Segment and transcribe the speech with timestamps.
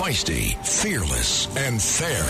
[0.00, 2.24] feisty, fearless, and fair.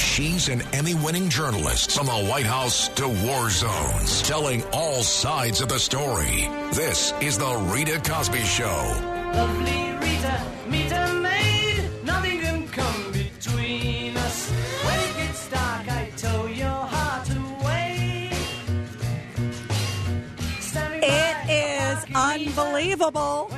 [0.00, 5.60] She's an Emmy winning journalist from the White House to war zones, telling all sides
[5.60, 6.48] of the story.
[6.72, 9.00] This is The Rita Cosby Show.
[9.34, 11.84] Lovely Rita, meet a maid.
[12.02, 14.50] Nothing can come between us.
[14.50, 18.32] When it gets dark, I tow your heart away.
[20.58, 23.55] Standing by It is our Rita, unbelievable.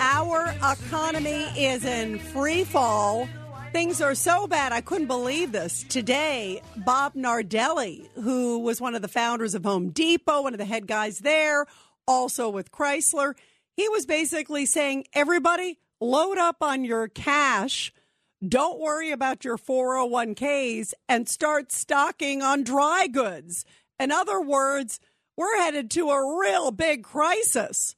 [0.00, 3.28] Our economy is in free fall.
[3.72, 4.72] Things are so bad.
[4.72, 5.84] I couldn't believe this.
[5.88, 10.64] Today, Bob Nardelli, who was one of the founders of Home Depot, one of the
[10.64, 11.66] head guys there,
[12.06, 13.34] also with Chrysler,
[13.76, 17.92] he was basically saying, everybody, load up on your cash.
[18.46, 23.64] Don't worry about your 401ks and start stocking on dry goods.
[23.98, 25.00] In other words,
[25.36, 27.96] we're headed to a real big crisis.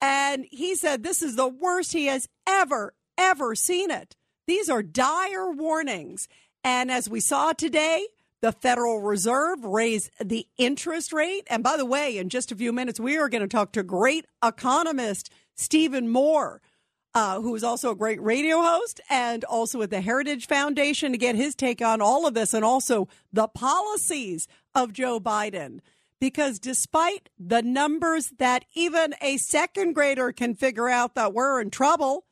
[0.00, 4.16] And he said this is the worst he has ever, ever seen it.
[4.46, 6.28] These are dire warnings.
[6.62, 8.06] And as we saw today,
[8.42, 11.46] the Federal Reserve raised the interest rate.
[11.48, 13.82] And by the way, in just a few minutes, we are going to talk to
[13.82, 16.60] great economist Stephen Moore,
[17.14, 21.18] uh, who is also a great radio host and also at the Heritage Foundation to
[21.18, 25.80] get his take on all of this and also the policies of Joe Biden
[26.20, 31.70] because despite the numbers that even a second grader can figure out that we're in
[31.70, 32.24] trouble,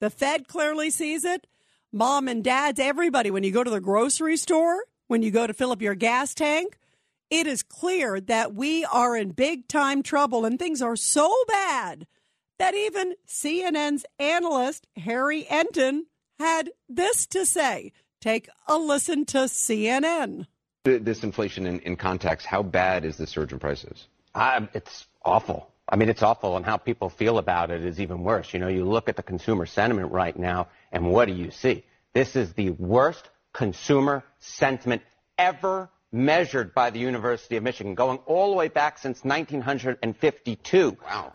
[0.00, 1.46] the Fed clearly sees it.
[1.92, 5.54] Mom and dads, everybody, when you go to the grocery store, when you go to
[5.54, 6.78] fill up your gas tank,
[7.30, 12.06] it is clear that we are in big time trouble and things are so bad
[12.58, 16.06] that even CNN's analyst, Harry Enton,
[16.38, 17.92] had this to say.
[18.20, 20.46] Take a listen to CNN.
[20.88, 24.06] Th- this inflation in, in context, how bad is the surge in prices?
[24.34, 25.70] Um, it's awful.
[25.88, 28.52] I mean, it's awful, and how people feel about it is even worse.
[28.52, 31.84] You know, you look at the consumer sentiment right now, and what do you see?
[32.12, 35.02] This is the worst consumer sentiment
[35.38, 40.96] ever measured by the University of Michigan, going all the way back since 1952.
[41.04, 41.32] Wow.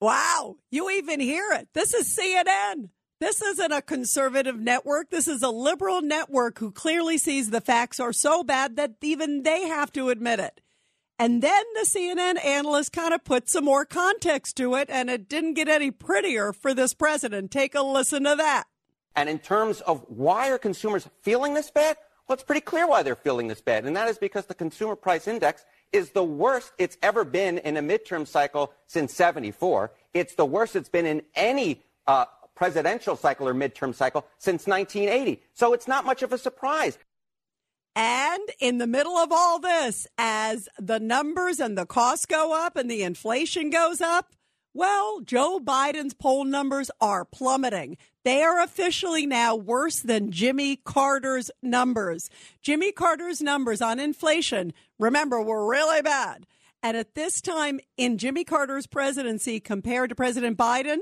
[0.00, 1.68] Wow, you even hear it.
[1.72, 2.88] This is CNN.
[3.22, 5.10] This isn't a conservative network.
[5.10, 9.44] This is a liberal network who clearly sees the facts are so bad that even
[9.44, 10.60] they have to admit it.
[11.20, 15.28] And then the CNN analyst kind of put some more context to it, and it
[15.28, 17.52] didn't get any prettier for this president.
[17.52, 18.64] Take a listen to that.
[19.14, 21.98] And in terms of why are consumers feeling this bad?
[22.26, 24.96] Well, it's pretty clear why they're feeling this bad, and that is because the consumer
[24.96, 29.92] price index is the worst it's ever been in a midterm cycle since 74.
[30.12, 32.24] It's the worst it's been in any uh,
[32.54, 35.42] presidential cycle or midterm cycle since 1980.
[35.52, 36.98] So it's not much of a surprise.
[37.94, 42.76] And in the middle of all this, as the numbers and the costs go up
[42.76, 44.34] and the inflation goes up,
[44.74, 47.98] well, Joe Biden's poll numbers are plummeting.
[48.24, 52.30] They are officially now worse than Jimmy Carter's numbers.
[52.62, 56.46] Jimmy Carter's numbers on inflation, remember, were really bad.
[56.82, 60.98] And at this time in Jimmy Carter's presidency compared to President Biden,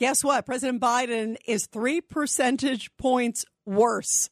[0.00, 0.46] guess what?
[0.46, 4.30] President Biden is three percentage points worse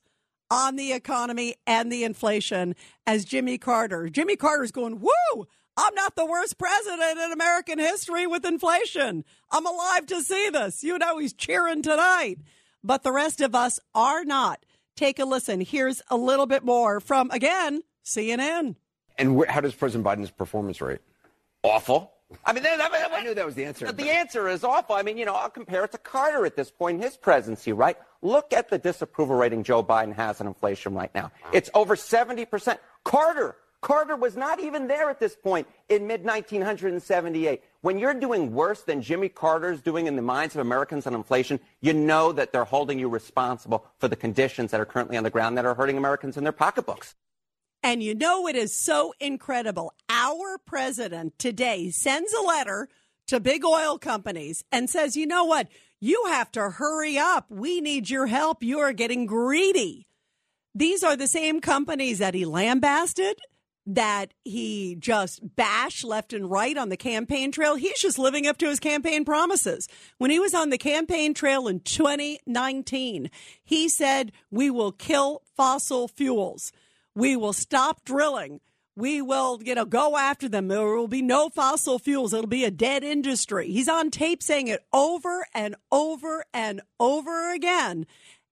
[0.50, 2.74] on the economy and the inflation
[3.06, 4.08] as Jimmy Carter.
[4.08, 5.46] Jimmy Carter's going, woo!
[5.76, 9.24] I'm not the worst president in American history with inflation.
[9.52, 10.82] I'm alive to see this.
[10.82, 12.38] You know, he's cheering tonight.
[12.82, 14.64] But the rest of us are not.
[14.96, 15.60] Take a listen.
[15.60, 18.76] Here's a little bit more from, again, CNN.
[19.18, 21.00] And wh- how does President Biden's performance rate?
[21.62, 22.12] Awful.
[22.44, 23.90] I mean, that, that, I knew that was the answer.
[23.90, 24.94] The answer is awful.
[24.94, 27.72] I mean, you know, I'll compare it to Carter at this point in his presidency,
[27.72, 27.96] right?
[28.20, 31.30] Look at the disapproval rating Joe Biden has on inflation right now.
[31.52, 32.78] It's over 70%.
[33.04, 37.62] Carter, Carter was not even there at this point in mid 1978.
[37.80, 41.60] When you're doing worse than Jimmy Carter's doing in the minds of Americans on inflation,
[41.80, 45.30] you know that they're holding you responsible for the conditions that are currently on the
[45.30, 47.14] ground that are hurting Americans in their pocketbooks.
[47.82, 49.94] And you know, it is so incredible.
[50.08, 52.88] Our president today sends a letter
[53.28, 55.68] to big oil companies and says, you know what?
[56.00, 57.46] You have to hurry up.
[57.50, 58.62] We need your help.
[58.62, 60.06] You are getting greedy.
[60.74, 63.38] These are the same companies that he lambasted,
[63.86, 67.74] that he just bashed left and right on the campaign trail.
[67.74, 69.88] He's just living up to his campaign promises.
[70.18, 73.30] When he was on the campaign trail in 2019,
[73.64, 76.70] he said, We will kill fossil fuels.
[77.18, 78.60] We will stop drilling.
[78.94, 80.68] We will, you know, go after them.
[80.68, 82.32] There will be no fossil fuels.
[82.32, 83.72] It'll be a dead industry.
[83.72, 88.06] He's on tape saying it over and over and over again.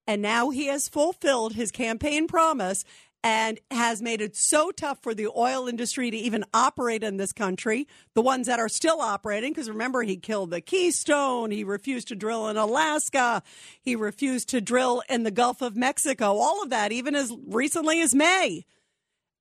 [0.05, 2.85] And now he has fulfilled his campaign promise.
[3.27, 7.33] And has made it so tough for the oil industry to even operate in this
[7.33, 7.89] country.
[8.15, 12.15] The ones that are still operating, because remember, he killed the Keystone, he refused to
[12.15, 13.43] drill in Alaska,
[13.83, 18.01] he refused to drill in the Gulf of Mexico, all of that, even as recently
[18.01, 18.65] as May.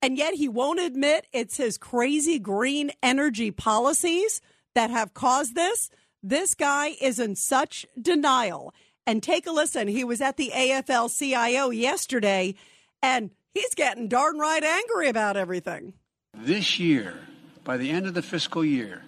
[0.02, 4.42] And yet he won't admit it's his crazy green energy policies
[4.74, 5.92] that have caused this.
[6.24, 8.74] This guy is in such denial.
[9.06, 9.88] And take a listen.
[9.88, 12.56] He was at the AFL CIO yesterday,
[13.04, 15.94] and he's getting darn right angry about everything.
[16.36, 17.18] This year,
[17.64, 19.02] by the end of the fiscal year,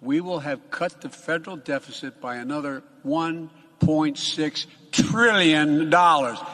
[0.00, 5.92] we will have cut the federal deficit by another $1.6 trillion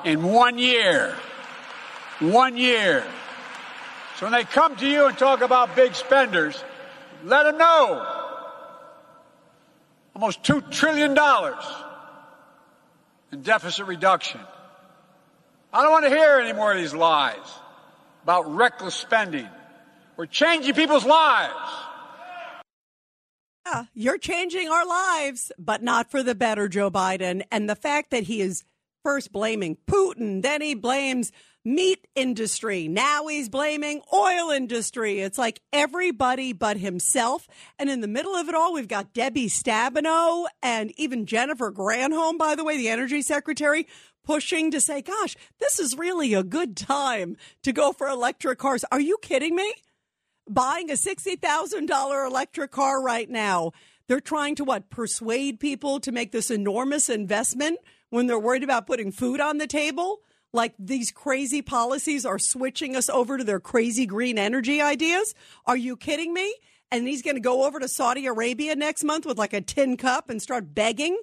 [0.05, 1.15] in one year.
[2.21, 3.05] One year.
[4.17, 6.63] So when they come to you and talk about big spenders,
[7.25, 8.07] let them know.
[10.15, 11.19] Almost $2 trillion
[13.33, 14.41] in deficit reduction.
[15.75, 17.35] I don't want to hear any more of these lies
[18.23, 19.49] about reckless spending.
[20.17, 21.53] We're changing people's lives.
[23.67, 27.43] Yeah, you're changing our lives, but not for the better, Joe Biden.
[27.51, 28.63] And the fact that he is
[29.03, 31.33] first blaming Putin, then he blames
[31.65, 32.87] meat industry.
[32.87, 35.23] Now he's blaming oil industry.
[35.23, 37.49] It's like everybody but himself.
[37.81, 42.39] And in the middle of it all, we've got Debbie Stabenow and even Jennifer Granholm,
[42.39, 43.89] by the way, the energy secretary,
[44.25, 48.85] pushing to say, gosh, this is really a good time to go for electric cars.
[48.91, 49.75] Are you kidding me?
[50.49, 53.73] Buying a $60,000 electric car right now.
[54.09, 54.91] They're trying to what?
[54.91, 57.79] Persuade people to make this enormous investment
[58.11, 60.21] when they're worried about putting food on the table?
[60.53, 65.35] Like these crazy policies are switching us over to their crazy green energy ideas?
[65.67, 66.55] Are you kidding me?
[66.93, 69.97] And he's going to go over to Saudi Arabia next month with like a tin
[69.97, 71.19] cup and start begging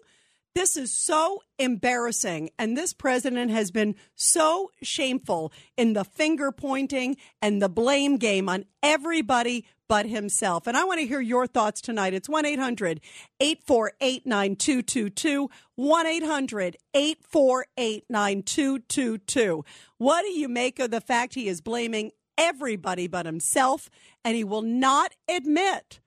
[0.53, 2.50] this is so embarrassing.
[2.59, 8.50] And this president has been so shameful in the finger pointing and the blame game
[8.50, 10.68] on everybody but himself.
[10.68, 12.13] And I want to hear your thoughts tonight.
[12.13, 13.01] It's 1 800
[13.39, 15.50] 848 9222.
[15.75, 19.65] 1 800 848 9222.
[19.98, 23.89] What do you make of the fact he is blaming everybody but himself?
[24.24, 26.00] And he will not admit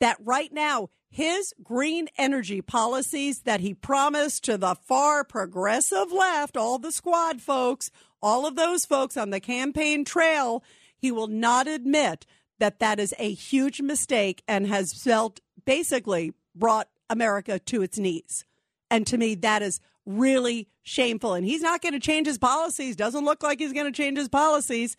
[0.00, 6.56] that right now his green energy policies that he promised to the far progressive left,
[6.56, 10.64] all the squad folks, all of those folks on the campaign trail,
[10.96, 12.26] he will not admit
[12.58, 18.44] that that is a huge mistake and has felt basically brought America to its knees.
[18.90, 21.34] And to me, that is really shameful.
[21.34, 22.96] And he's not going to change his policies.
[22.96, 24.96] Doesn't look like he's going to change his policies.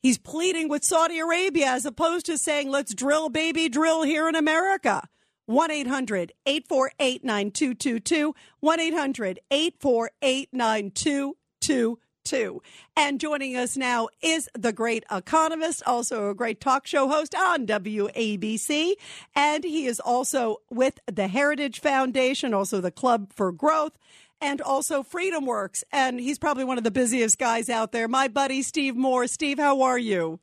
[0.00, 4.34] He's pleading with Saudi Arabia as opposed to saying, let's drill, baby, drill here in
[4.34, 5.08] America.
[5.46, 8.34] 1 800 848 9222.
[8.60, 12.62] 1 800 848 9222.
[12.96, 17.66] And joining us now is the great economist, also a great talk show host on
[17.66, 18.94] WABC.
[19.34, 23.98] And he is also with the Heritage Foundation, also the Club for Growth,
[24.40, 25.82] and also Freedom Works.
[25.90, 28.06] And he's probably one of the busiest guys out there.
[28.06, 29.26] My buddy, Steve Moore.
[29.26, 30.38] Steve, how are you?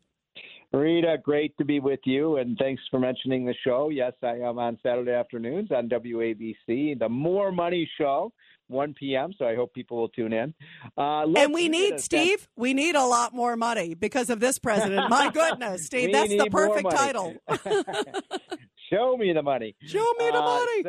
[0.72, 3.90] Rita, great to be with you, and thanks for mentioning the show.
[3.90, 8.32] Yes, I am on Saturday afternoons on WABC, the More Money Show,
[8.68, 9.34] 1 p.m.
[9.38, 10.54] So I hope people will tune in.
[10.96, 12.48] Uh, and we need Steve.
[12.56, 15.10] We need a lot more money because of this president.
[15.10, 17.36] My goodness, Steve, that's the perfect title.
[18.90, 19.76] Show me the money.
[19.86, 20.86] Show me the uh,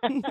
[0.00, 0.22] money.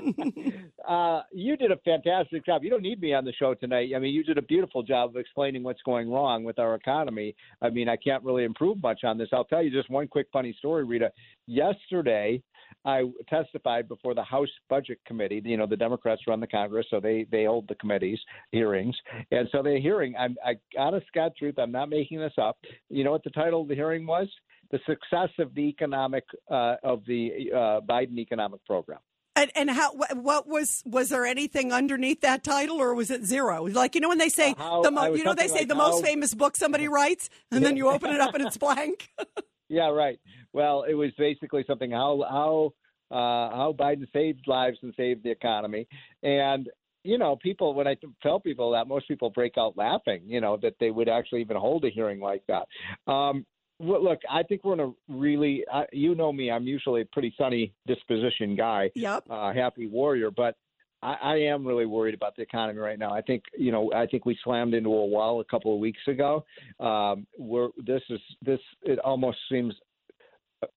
[0.85, 2.63] So, uh, you did a fantastic job.
[2.63, 3.91] You don't need me on the show tonight.
[3.95, 7.35] I mean, you did a beautiful job of explaining what's going wrong with our economy.
[7.61, 9.29] I mean, I can't really improve much on this.
[9.31, 11.11] I'll tell you just one quick funny story, Rita.
[11.47, 12.41] Yesterday,
[12.85, 15.41] I testified before the House Budget Committee.
[15.43, 18.19] You know, the Democrats run the Congress, so they they hold the committees
[18.51, 18.95] hearings,
[19.31, 20.15] and so the hearing.
[20.17, 22.57] I'm, I honest God truth, I'm not making this up.
[22.89, 24.27] You know what the title of the hearing was?
[24.71, 28.99] The success of the economic uh, of the uh, Biden economic program.
[29.35, 29.93] And, and, how?
[29.93, 30.83] What was?
[30.85, 33.65] Was there anything underneath that title, or was it zero?
[33.65, 35.75] Like you know when they say how, the mo- you know they say like the
[35.75, 39.09] how, most famous book somebody writes, and then you open it up and it's blank.
[39.69, 40.19] yeah, right.
[40.51, 42.73] Well, it was basically something how how
[43.15, 45.87] uh, how Biden saved lives and saved the economy,
[46.21, 46.69] and
[47.03, 50.23] you know, people when I tell people that, most people break out laughing.
[50.25, 52.67] You know that they would actually even hold a hearing like that.
[53.11, 53.45] Um,
[53.81, 57.33] look, I think we're in a really, uh, you know me, I'm usually a pretty
[57.37, 59.23] sunny disposition guy, yep.
[59.29, 60.55] uh, happy warrior, but
[61.01, 63.13] I, I am really worried about the economy right now.
[63.13, 66.01] I think, you know, I think we slammed into a wall a couple of weeks
[66.07, 66.45] ago.
[66.79, 69.73] Um, we're, this is, this, it almost seems
[70.63, 70.67] uh,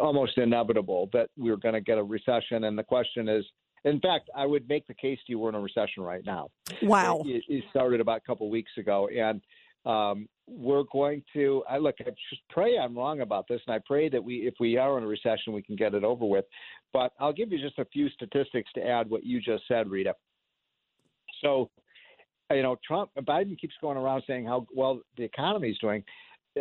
[0.00, 2.64] almost inevitable that we're going to get a recession.
[2.64, 3.44] And the question is,
[3.84, 6.48] in fact, I would make the case to you we're in a recession right now.
[6.82, 7.22] Wow.
[7.24, 9.08] It, it started about a couple of weeks ago.
[9.08, 9.40] And,
[9.86, 11.62] Um, we're going to.
[11.68, 11.96] I look.
[12.00, 14.96] I just pray I'm wrong about this, and I pray that we, if we are
[14.98, 16.44] in a recession, we can get it over with.
[16.92, 20.14] But I'll give you just a few statistics to add what you just said, Rita.
[21.42, 21.70] So,
[22.50, 26.02] you know, Trump, Biden keeps going around saying how well the economy is doing.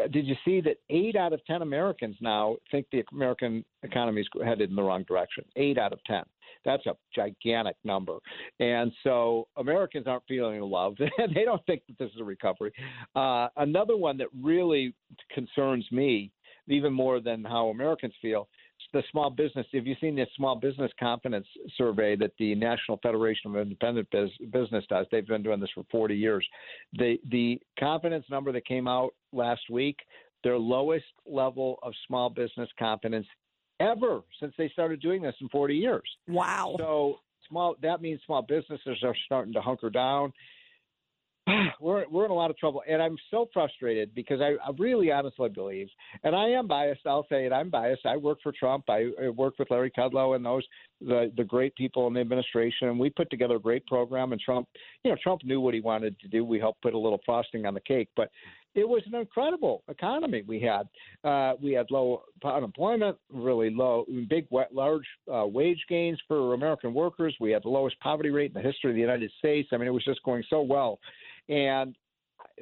[0.04, 4.22] Uh, Did you see that eight out of ten Americans now think the American economy
[4.22, 5.44] is headed in the wrong direction?
[5.56, 6.24] Eight out of ten.
[6.66, 8.18] That's a gigantic number.
[8.60, 10.96] And so Americans aren't feeling love.
[11.00, 12.74] they don't think that this is a recovery.
[13.16, 14.94] Uh, another one that really
[15.34, 16.32] concerns me,
[16.68, 18.50] even more than how Americans feel,
[18.94, 19.66] the small business.
[19.74, 24.30] Have you seen the small business confidence survey that the National Federation of Independent Biz,
[24.52, 25.06] Business does?
[25.12, 26.48] They've been doing this for 40 years.
[26.94, 29.98] The the confidence number that came out last week,
[30.44, 33.28] their lowest level of small business confidence
[33.80, 36.10] ever since they started doing this in 40 years.
[36.28, 36.76] Wow.
[36.78, 40.34] So small that means small businesses are starting to hunker down.
[41.80, 45.12] We're we're in a lot of trouble, and I'm so frustrated because I, I really
[45.12, 45.88] honestly believe,
[46.24, 47.02] and I am biased.
[47.06, 47.54] I'll say it.
[47.54, 48.06] I'm biased.
[48.06, 48.86] I work for Trump.
[48.90, 50.64] I, I work with Larry Kudlow and those
[51.00, 54.34] the the great people in the administration, and we put together a great program.
[54.34, 54.68] And Trump,
[55.04, 56.44] you know, Trump knew what he wanted to do.
[56.44, 58.30] We helped put a little frosting on the cake, but
[58.76, 60.88] it was an incredible economy we had.
[61.28, 67.36] Uh, we had low unemployment, really low, big, large uh, wage gains for American workers.
[67.40, 69.70] We had the lowest poverty rate in the history of the United States.
[69.72, 71.00] I mean, it was just going so well.
[71.50, 71.96] And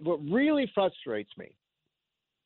[0.03, 1.55] what really frustrates me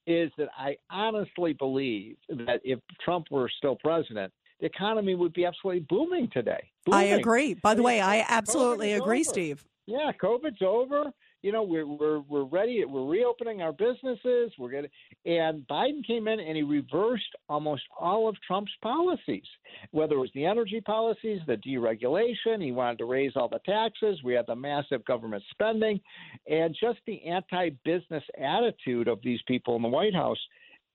[0.07, 5.45] is that I honestly believe that if Trump were still president, the economy would be
[5.45, 6.69] absolutely booming today.
[6.91, 7.53] I agree.
[7.53, 9.29] By the way, I absolutely COVID's agree, over.
[9.29, 9.65] Steve.
[9.85, 11.11] Yeah, COVID's over.
[11.41, 12.83] You know, we're we're we're ready.
[12.83, 14.51] We're reopening our businesses.
[14.59, 14.89] We're gonna.
[15.25, 19.45] And Biden came in and he reversed almost all of Trump's policies,
[19.91, 22.61] whether it was the energy policies, the deregulation.
[22.61, 24.19] He wanted to raise all the taxes.
[24.23, 26.01] We had the massive government spending,
[26.49, 30.39] and just the anti-business attitude of these people in the White House.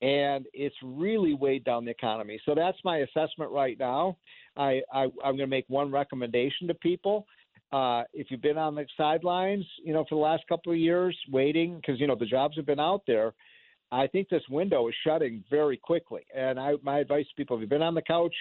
[0.03, 2.39] And it's really weighed down the economy.
[2.45, 4.19] So that's my assessment right now.
[4.57, 7.27] I, I I'm going to make one recommendation to people
[7.75, 11.19] uh, if you've been on the sidelines, you know, for the last couple of years
[11.33, 13.35] waiting, because you know the jobs have been out there.
[13.91, 16.23] I think this window is shutting very quickly.
[16.35, 18.35] And I, my advice to people: if you've been on the couch,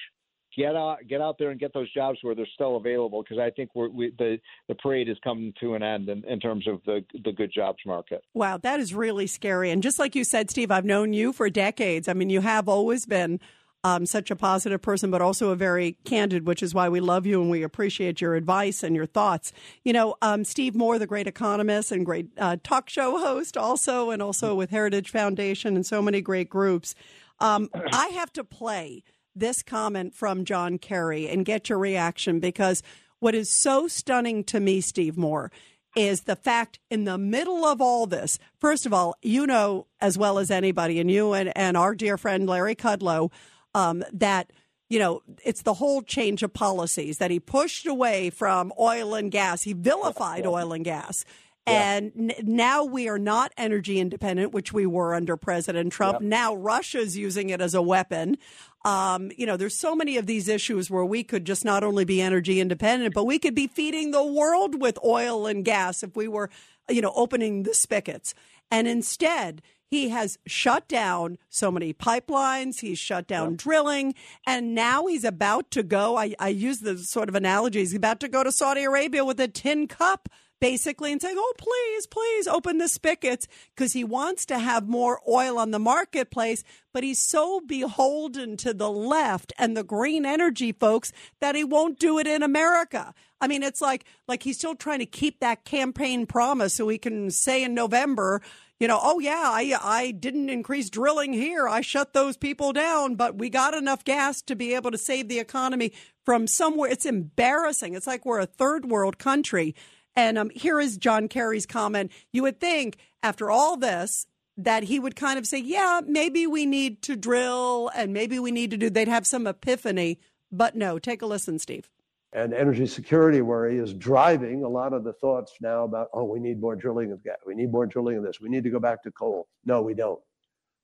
[0.55, 3.23] get out, get out there and get those jobs where they're still available.
[3.23, 4.37] Because I think we're, we, the
[4.67, 7.79] the parade is coming to an end in, in terms of the the good jobs
[7.87, 8.23] market.
[8.35, 9.71] Wow, that is really scary.
[9.71, 12.07] And just like you said, Steve, I've known you for decades.
[12.07, 13.39] I mean, you have always been
[13.83, 17.25] um, such a positive person, but also a very candid, which is why we love
[17.25, 19.51] you and we appreciate your advice and your thoughts.
[19.83, 24.09] You know, um, Steve Moore, the great economist and great uh, talk show host, also,
[24.09, 26.95] and also with Heritage Foundation and so many great groups.
[27.39, 29.03] Um, I have to play
[29.35, 32.83] this comment from John Kerry and get your reaction because
[33.19, 35.51] what is so stunning to me, Steve Moore,
[35.95, 40.17] is the fact in the middle of all this, first of all, you know as
[40.17, 43.31] well as anybody, and you and, and our dear friend Larry Kudlow,
[43.73, 44.51] um, that
[44.89, 49.31] you know it's the whole change of policies that he pushed away from oil and
[49.31, 49.63] gas.
[49.63, 51.25] He vilified oil and gas.
[51.65, 56.19] And n- now we are not energy independent, which we were under President Trump.
[56.19, 58.37] Now Russia's using it as a weapon.
[58.83, 62.03] Um, you know, there's so many of these issues where we could just not only
[62.03, 66.17] be energy independent, but we could be feeding the world with oil and gas if
[66.17, 66.49] we were,
[66.89, 68.33] you know, opening the spigots.
[68.69, 69.61] And instead,
[69.93, 72.79] he has shut down so many pipelines.
[72.79, 74.15] He's shut down drilling.
[74.43, 76.17] And now he's about to go.
[76.17, 77.77] I, I use the sort of analogy.
[77.77, 80.29] He's about to go to Saudi Arabia with a tin cup,
[80.63, 85.19] basically, and saying, oh, please, please open the spigots because he wants to have more
[85.27, 86.63] oil on the marketplace.
[86.93, 91.99] But he's so beholden to the left and the green energy folks that he won't
[91.99, 93.13] do it in America.
[93.41, 96.97] I mean, it's like like he's still trying to keep that campaign promise so he
[96.97, 98.41] can say in November,
[98.79, 101.67] you know, oh yeah, I I didn't increase drilling here.
[101.67, 105.27] I shut those people down, but we got enough gas to be able to save
[105.27, 105.91] the economy
[106.23, 106.89] from somewhere.
[106.89, 107.95] It's embarrassing.
[107.95, 109.75] It's like we're a third world country.
[110.15, 112.11] And um, here is John Kerry's comment.
[112.31, 114.27] You would think after all this
[114.57, 118.51] that he would kind of say, yeah, maybe we need to drill and maybe we
[118.51, 120.19] need to do, they'd have some epiphany.
[120.51, 121.89] But no, take a listen, Steve.
[122.33, 126.39] and energy security worry is driving a lot of the thoughts now about oh we
[126.39, 128.79] need more drilling of gas we need more drilling of this we need to go
[128.79, 130.19] back to coal no we don't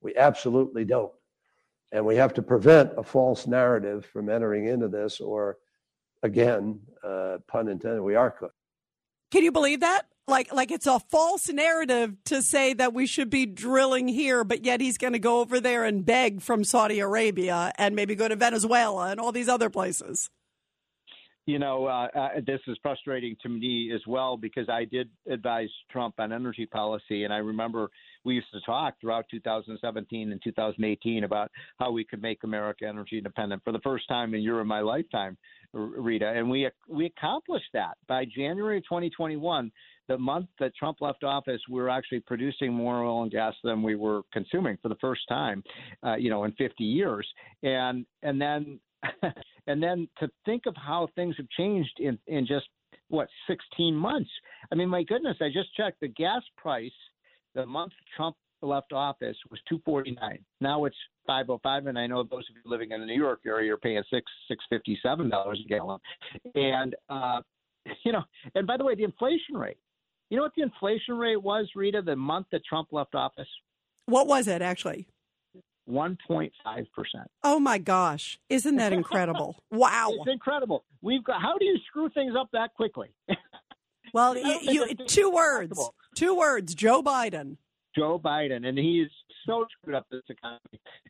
[0.02, 1.12] we absolutely don't
[1.92, 5.58] and we have to prevent a false narrative from entering into this or
[6.24, 8.59] again uh, pun intended we are cooked
[9.32, 10.04] Can you believe that?
[10.28, 14.64] Like, like it's a false narrative to say that we should be drilling here, but
[14.64, 18.28] yet he's going to go over there and beg from Saudi Arabia and maybe go
[18.28, 20.30] to Venezuela and all these other places.
[21.48, 25.70] You know, uh, uh, this is frustrating to me as well because I did advise
[25.92, 27.90] Trump on energy policy, and I remember
[28.30, 33.18] we used to talk throughout 2017 and 2018 about how we could make America energy
[33.18, 35.36] independent for the first time in your and my lifetime,
[35.74, 39.72] Rita, and we we accomplished that by January 2021
[40.08, 43.82] the month that Trump left office, we were actually producing more oil and gas than
[43.82, 45.64] we were consuming for the first time,
[46.04, 47.28] uh, you know, in 50 years.
[47.64, 48.80] And and then
[49.68, 52.68] and then to think of how things have changed in in just
[53.08, 54.30] what 16 months.
[54.72, 56.92] I mean, my goodness, I just checked the gas price
[57.56, 60.40] the month Trump left office was 249.
[60.60, 60.96] Now it's
[61.28, 64.04] 505, and I know those of you living in the New York area are paying
[64.12, 66.00] six 657 dollars a gallon.
[66.56, 67.42] And uh,
[68.04, 68.24] you know,
[68.56, 69.78] and by the way, the inflation rate
[70.30, 73.48] you know what the inflation rate was, Rita, the month that Trump left office?
[74.06, 75.08] What was it actually?
[75.90, 76.52] 1.5%.
[77.44, 78.40] Oh my gosh.
[78.48, 79.64] Isn't that incredible?
[79.72, 80.12] wow.
[80.12, 80.86] It's incredible.
[81.02, 83.10] We've got how do you screw things up that quickly?
[84.14, 85.80] well, you, you two words.
[86.20, 87.56] Two words, Joe Biden.
[87.96, 89.08] Joe Biden and he's
[89.48, 90.60] so screwed up this economy.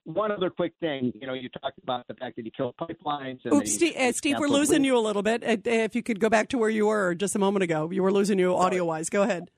[0.03, 3.39] One other quick thing, you know, you talked about the fact that he killed pipelines.
[3.43, 5.43] And Oops, Steve, uh, Steve we're losing you a little bit.
[5.43, 8.03] Uh, if you could go back to where you were just a moment ago, you
[8.03, 9.09] were losing you audio wise.
[9.09, 9.49] Go ahead.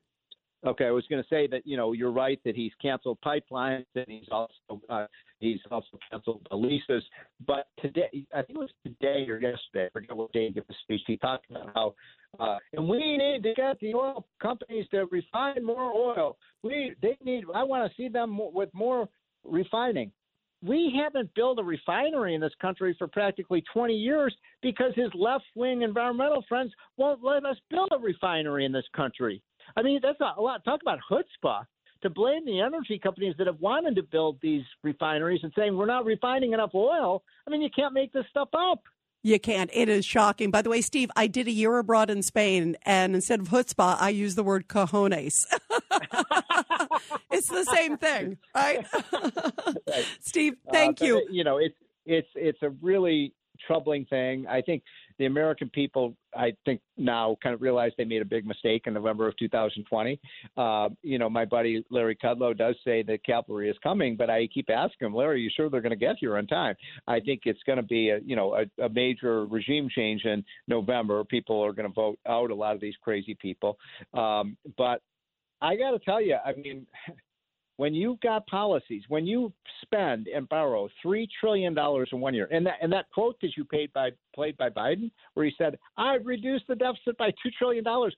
[0.65, 3.86] Okay, I was going to say that you know you're right that he's canceled pipelines
[3.93, 4.53] and he's also
[4.88, 5.05] uh,
[5.41, 7.03] he's also canceled the leases.
[7.45, 10.67] But today, I think it was today or yesterday, I forget what day he gave
[10.67, 11.01] the speech.
[11.05, 11.95] He talked about how
[12.39, 16.38] uh, and we need to get the oil companies to refine more oil.
[16.63, 17.43] We they need.
[17.53, 19.10] I want to see them with more
[19.43, 20.12] refining.
[20.63, 25.45] We haven't built a refinery in this country for practically 20 years because his left
[25.55, 29.41] wing environmental friends won't let us build a refinery in this country.
[29.75, 30.63] I mean, that's a lot.
[30.63, 31.65] Talk about chutzpah
[32.01, 35.86] to blame the energy companies that have wanted to build these refineries and saying we're
[35.86, 37.24] not refining enough oil.
[37.48, 38.84] I mean, you can't make this stuff up.
[39.24, 39.70] You can't.
[39.72, 40.50] It is shocking.
[40.50, 43.98] By the way, Steve, I did a year abroad in Spain, and instead of chutzpah,
[44.00, 45.46] I use the word cojones.
[47.31, 48.86] it's the same thing, right?
[50.22, 51.27] Steve, thank uh, you.
[51.29, 51.75] You know, it's
[52.08, 53.34] it's it's a really
[53.67, 54.48] troubling thing.
[54.48, 54.81] I think
[55.21, 58.95] the American people, I think now kind of realize they made a big mistake in
[58.95, 60.19] November of 2020.
[60.57, 64.47] Uh, you know, my buddy Larry Kudlow does say that cavalry is coming, but I
[64.47, 66.75] keep asking him, Larry, are you sure they're going to get here on time?
[67.07, 70.43] I think it's going to be a, you know, a, a major regime change in
[70.67, 71.23] November.
[71.23, 73.77] People are going to vote out a lot of these crazy people.
[74.15, 75.03] Um, but
[75.62, 76.88] I got to tell you, I mean,
[77.82, 82.48] when you've got policies, when you spend and borrow three trillion dollars in one year,
[82.52, 85.80] and that and that quote that you paid by played by Biden, where he said,
[85.98, 88.15] "I've reduced the deficit by two trillion dollars,"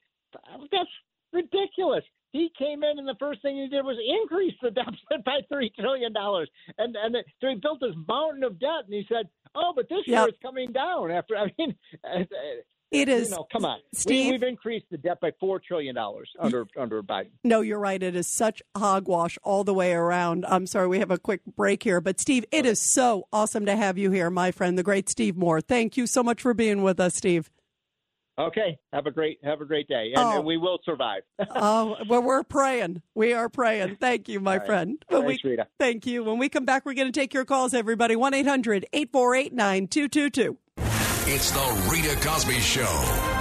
[0.69, 0.89] that's
[1.31, 2.03] ridiculous.
[2.33, 5.69] He came in and the first thing he did was increase the deficit by three
[5.79, 9.71] trillion dollars, and and so he built this mountain of debt, and he said, "Oh,
[9.73, 10.07] but this yep.
[10.07, 11.73] year it's coming down." After I mean,
[12.93, 13.29] it is.
[13.29, 14.27] You know, come on, Steve.
[14.27, 17.29] We, have increased the debt by four trillion dollars under under Biden.
[17.43, 18.01] No, you're right.
[18.01, 20.45] It is such hogwash all the way around.
[20.47, 23.75] I'm sorry, we have a quick break here, but Steve, it is so awesome to
[23.75, 25.61] have you here, my friend, the great Steve Moore.
[25.61, 27.49] Thank you so much for being with us, Steve.
[28.37, 30.37] Okay, have a great have a great day, and, oh.
[30.37, 31.21] and we will survive.
[31.55, 33.03] oh, well, we're praying.
[33.13, 33.97] We are praying.
[33.97, 34.65] Thank you, my right.
[34.65, 35.05] friend.
[35.07, 35.67] When Thanks, we, Rita.
[35.79, 36.23] Thank you.
[36.23, 37.75] When we come back, we're going to take your calls.
[37.75, 40.57] Everybody, one 848 9222
[41.25, 43.32] It's the Rita Cosby Show.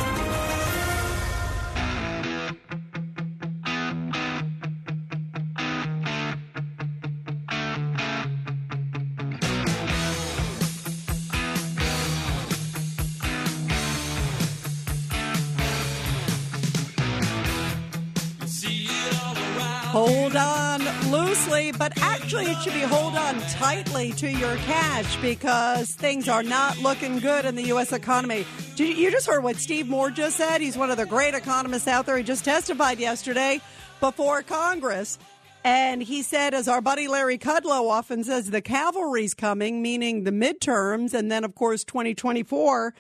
[21.79, 26.79] But actually, it should be hold on tightly to your cash because things are not
[26.79, 27.93] looking good in the U.S.
[27.93, 28.45] economy.
[28.77, 30.61] You just heard what Steve Moore just said.
[30.61, 32.17] He's one of the great economists out there.
[32.17, 33.61] He just testified yesterday
[34.01, 35.19] before Congress.
[35.65, 40.33] And he said, as our buddy Larry Kudlow often says, the cavalry's coming, meaning the
[40.33, 42.95] midterms, and then, of course, 2024.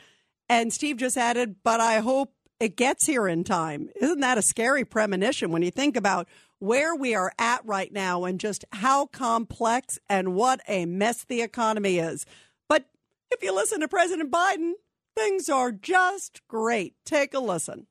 [0.48, 3.88] And Steve just added, but I hope it gets here in time.
[4.00, 6.28] Isn't that a scary premonition when you think about
[6.62, 11.42] where we are at right now and just how complex and what a mess the
[11.42, 12.24] economy is.
[12.68, 12.86] But
[13.32, 14.74] if you listen to President Biden,
[15.16, 16.94] things are just great.
[17.04, 17.88] Take a listen.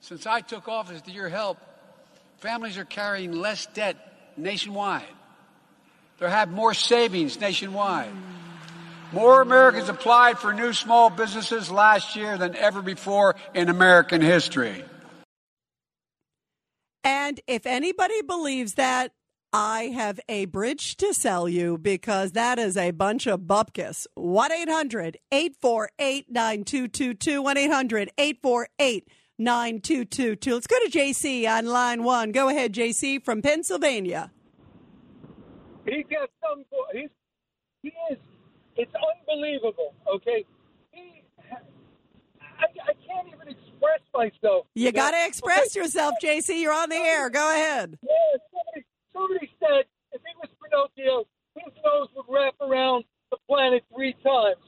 [0.00, 1.58] Since I took office to your help,
[2.38, 3.98] families are carrying less debt
[4.38, 5.04] nationwide.
[6.18, 8.12] They have more savings nationwide.
[9.12, 14.84] More Americans applied for new small businesses last year than ever before in American history.
[17.06, 19.12] And if anybody believes that,
[19.52, 24.08] I have a bridge to sell you because that is a bunch of bupkis.
[24.16, 27.40] 1 800 848 9222.
[27.40, 30.54] 1 800 848 9222.
[30.54, 32.32] Let's go to JC on line one.
[32.32, 34.32] Go ahead, JC from Pennsylvania.
[35.84, 36.64] He's got some.
[36.92, 37.08] He's
[37.82, 38.18] he is.
[38.74, 38.92] It's
[39.28, 39.94] unbelievable.
[40.12, 40.44] Okay,
[40.90, 41.22] he.
[42.40, 42.92] I, I
[43.94, 44.66] express myself.
[44.74, 46.60] You got to express yourself, JC.
[46.60, 47.30] You're on the air.
[47.30, 47.98] Go ahead.
[48.02, 53.84] Yeah, somebody, somebody said if he was Pinocchio, his nose would wrap around the planet
[53.94, 54.62] three times.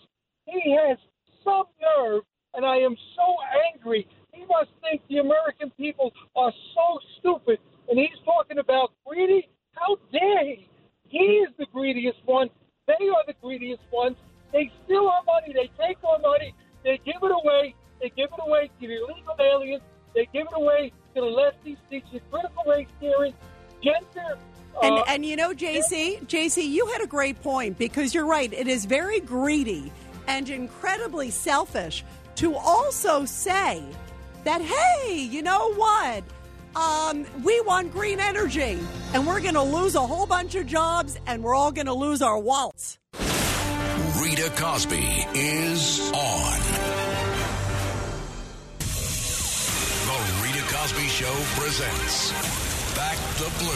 [0.47, 0.99] He has
[1.45, 2.23] some nerve,
[2.55, 3.37] and I am so
[3.75, 4.07] angry.
[4.33, 9.49] He must think the American people are so stupid, and he's talking about greedy.
[9.73, 10.69] How dare he?
[11.09, 12.49] He is the greediest one.
[12.87, 14.17] They are the greediest ones.
[14.53, 15.53] They steal our money.
[15.53, 16.55] They take our money.
[16.85, 17.75] They give it away.
[18.01, 19.83] They give it away to the illegal aliens.
[20.15, 23.35] They give it away to the lefties teaching critical race theory,
[23.83, 24.39] gender.
[24.83, 28.53] And, uh, and you know, JC, JC, you had a great point because you're right.
[28.53, 29.93] It is very greedy
[30.27, 32.05] and incredibly selfish
[32.37, 33.85] to also say
[34.45, 36.23] that, hey, you know what?
[36.77, 38.79] Um, we want green energy
[39.13, 41.95] and we're going to lose a whole bunch of jobs and we're all going to
[41.95, 42.99] lose our wallets.
[44.23, 46.78] Rita Cosby is on.
[50.89, 52.33] Show presents
[52.97, 53.73] Back the Blue.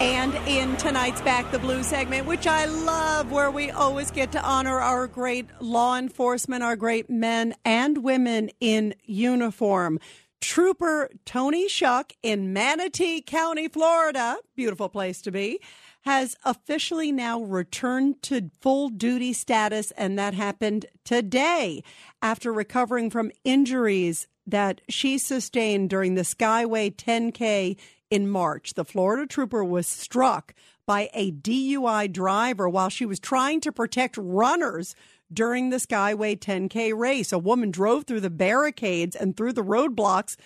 [0.00, 4.42] And in tonight's Back the Blue segment, which I love, where we always get to
[4.42, 9.98] honor our great law enforcement, our great men and women in uniform.
[10.40, 15.60] Trooper Toni Schuck in Manatee County, Florida, beautiful place to be,
[16.02, 21.82] has officially now returned to full duty status, and that happened today
[22.22, 27.76] after recovering from injuries that she sustained during the Skyway 10K
[28.10, 28.74] in March.
[28.74, 30.54] The Florida trooper was struck
[30.86, 34.94] by a DUI driver while she was trying to protect runners
[35.32, 37.32] during the Skyway 10K race.
[37.32, 40.36] A woman drove through the barricades and through the roadblocks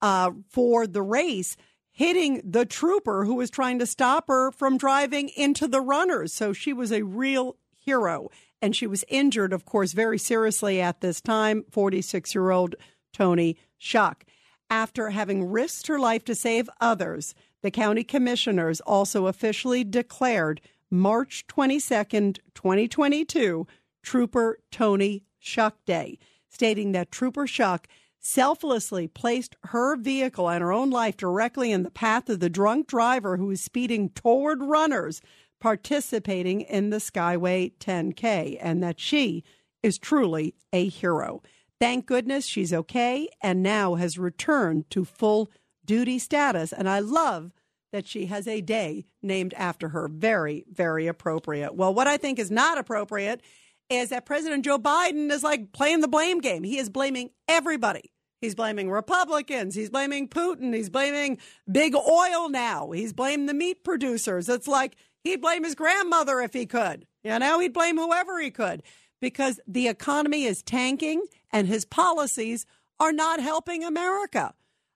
[0.00, 1.56] uh, for the race,
[1.90, 6.32] hitting the trooper who was trying to stop her from driving into the runners.
[6.32, 8.30] So she was a real hero.
[8.62, 11.64] And she was injured, of course, very seriously at this time.
[11.70, 12.74] 46 year old
[13.12, 14.22] Toni Schuck.
[14.68, 21.44] After having risked her life to save others, the county commissioners also officially declared March
[21.48, 23.66] 22nd, 2022,
[24.02, 26.18] Trooper Toni Schuck Day,
[26.48, 27.86] stating that Trooper Schuck
[28.18, 32.86] selflessly placed her vehicle and her own life directly in the path of the drunk
[32.86, 35.20] driver who was speeding toward runners
[35.60, 39.44] participating in the Skyway 10K, and that she
[39.82, 41.42] is truly a hero.
[41.80, 45.50] Thank goodness she's okay and now has returned to full
[45.86, 46.74] duty status.
[46.74, 47.52] And I love
[47.90, 50.06] that she has a day named after her.
[50.06, 51.74] Very, very appropriate.
[51.74, 53.40] Well, what I think is not appropriate
[53.88, 56.62] is that President Joe Biden is like playing the blame game.
[56.64, 58.12] He is blaming everybody.
[58.42, 59.74] He's blaming Republicans.
[59.74, 60.74] He's blaming Putin.
[60.74, 61.38] He's blaming
[61.70, 62.90] big oil now.
[62.90, 64.48] He's blaming the meat producers.
[64.48, 67.06] It's like he'd blame his grandmother if he could.
[67.24, 68.82] You know, he'd blame whoever he could
[69.20, 72.66] because the economy is tanking and his policies
[72.98, 74.54] are not helping America.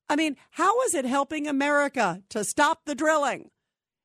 [0.08, 3.50] I mean, how is it helping America to stop the drilling?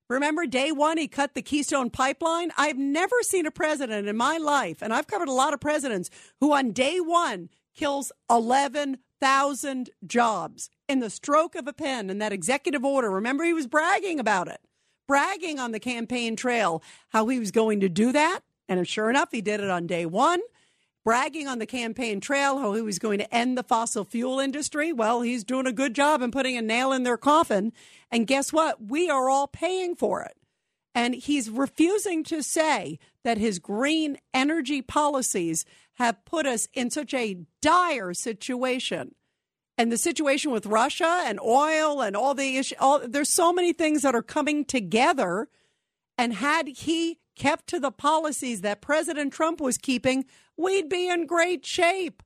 [0.10, 2.52] Remember day one, he cut the Keystone pipeline?
[2.58, 6.10] I've never seen a president in my life, and I've covered a lot of presidents,
[6.40, 12.34] who on day one kills 11,000 jobs in the stroke of a pen in that
[12.34, 13.12] executive order.
[13.12, 14.62] Remember, he was bragging about it,
[15.08, 18.40] bragging on the campaign trail how he was going to do that.
[18.70, 20.40] And sure enough, he did it on day one
[21.04, 24.94] bragging on the campaign trail how he was going to end the fossil fuel industry.
[24.94, 27.74] Well, he's doing a good job in putting a nail in their coffin.
[28.12, 28.90] And guess what?
[28.90, 30.38] We are all paying for it.
[30.94, 37.14] And he's refusing to say that his green energy policies have put us in such
[37.14, 39.16] a dire situation.
[39.78, 42.78] And the situation with Russia and oil and all the issues,
[43.08, 45.48] there's so many things that are coming together.
[46.18, 50.26] And had he kept to the policies that President Trump was keeping,
[50.58, 52.22] we'd be in great shape.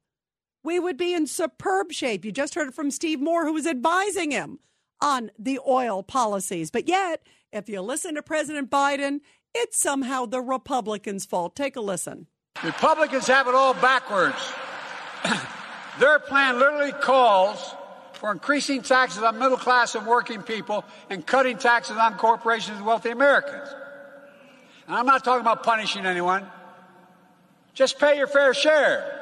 [0.63, 2.26] We would be in superb shape.
[2.26, 4.60] You just heard it from Steve Moore, who was advising him
[4.99, 6.71] on the oil policies.
[6.71, 9.19] But yet, if you listen to President Biden,
[9.54, 11.56] it's somehow the Republicans' fault.
[11.56, 12.28] Take a listen.
[12.63, 14.54] Republicans have it all backwards.
[15.99, 17.76] Their plan literally calls
[18.13, 22.86] for increasing taxes on middle class and working people and cutting taxes on corporations and
[22.86, 23.69] wealthy Americans.
[24.88, 26.46] And I'm not talking about punishing anyone.
[27.74, 29.22] Just pay your fair share.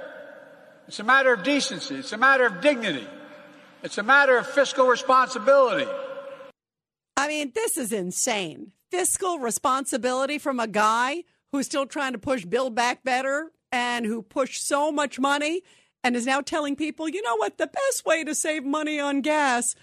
[0.88, 1.96] It's a matter of decency.
[1.96, 3.08] It's a matter of dignity.
[3.84, 5.90] It's a matter of fiscal responsibility.
[7.18, 8.74] I mean, this is insane.
[8.90, 14.22] Fiscal responsibility from a guy who's still trying to push Build Back Better and who
[14.22, 15.62] pushed so much money
[16.04, 19.22] and is now telling people, you know what, the best way to save money on
[19.22, 19.76] gas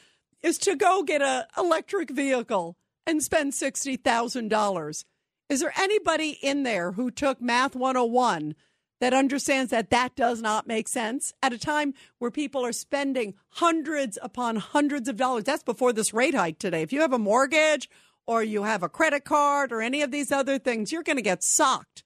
[0.43, 5.05] is to go get a electric vehicle and spend $60,000.
[5.49, 8.55] Is there anybody in there who took Math 101
[9.01, 13.35] that understands that that does not make sense at a time where people are spending
[13.51, 15.45] hundreds upon hundreds of dollars?
[15.45, 16.83] That's before this rate hike today.
[16.83, 17.89] If you have a mortgage
[18.27, 21.23] or you have a credit card or any of these other things, you're going to
[21.23, 22.05] get socked.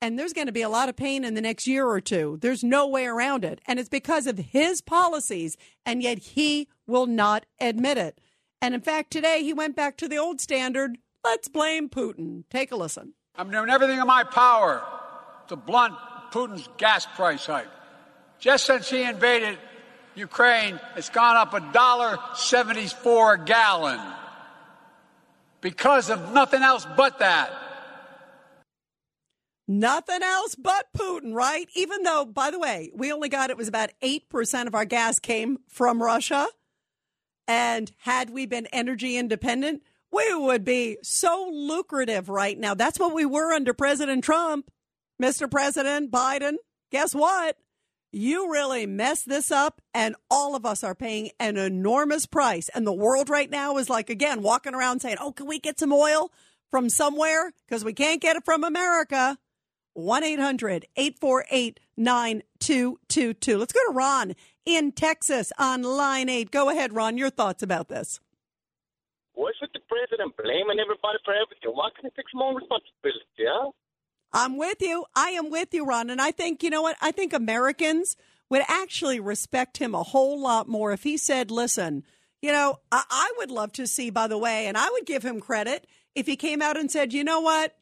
[0.00, 2.38] And there's going to be a lot of pain in the next year or two.
[2.42, 3.60] There's no way around it.
[3.66, 5.56] And it's because of his policies,
[5.86, 8.20] and yet he will not admit it.
[8.60, 12.44] And in fact, today he went back to the old standard let's blame Putin.
[12.50, 13.14] Take a listen.
[13.34, 14.84] I'm doing everything in my power
[15.48, 15.94] to blunt
[16.30, 17.66] Putin's gas price hike.
[18.38, 19.58] Just since he invaded
[20.14, 24.00] Ukraine, it's gone up a dollar seventy-four a gallon
[25.60, 27.50] because of nothing else but that.
[29.66, 31.66] Nothing else but Putin, right?
[31.74, 35.18] Even though, by the way, we only got it was about 8% of our gas
[35.18, 36.48] came from Russia.
[37.48, 39.82] And had we been energy independent,
[40.14, 42.74] we would be so lucrative right now.
[42.74, 44.70] That's what we were under President Trump.
[45.22, 45.50] Mr.
[45.50, 46.54] President Biden,
[46.90, 47.56] guess what?
[48.12, 52.68] You really messed this up, and all of us are paying an enormous price.
[52.74, 55.80] And the world right now is like, again, walking around saying, Oh, can we get
[55.80, 56.30] some oil
[56.70, 57.52] from somewhere?
[57.66, 59.38] Because we can't get it from America.
[59.94, 63.58] 1 800 848 9222.
[63.58, 66.50] Let's go to Ron in Texas on line eight.
[66.50, 67.16] Go ahead, Ron.
[67.16, 68.20] Your thoughts about this.
[69.94, 71.70] President blaming everybody for everything?
[71.70, 73.70] Why can't he take some own responsibility, yeah?
[74.32, 75.04] I'm with you.
[75.14, 76.10] I am with you, Ron.
[76.10, 76.96] And I think, you know what?
[77.00, 78.16] I think Americans
[78.50, 82.02] would actually respect him a whole lot more if he said, listen,
[82.42, 85.24] you know, I, I would love to see, by the way, and I would give
[85.24, 87.76] him credit if he came out and said, you know what?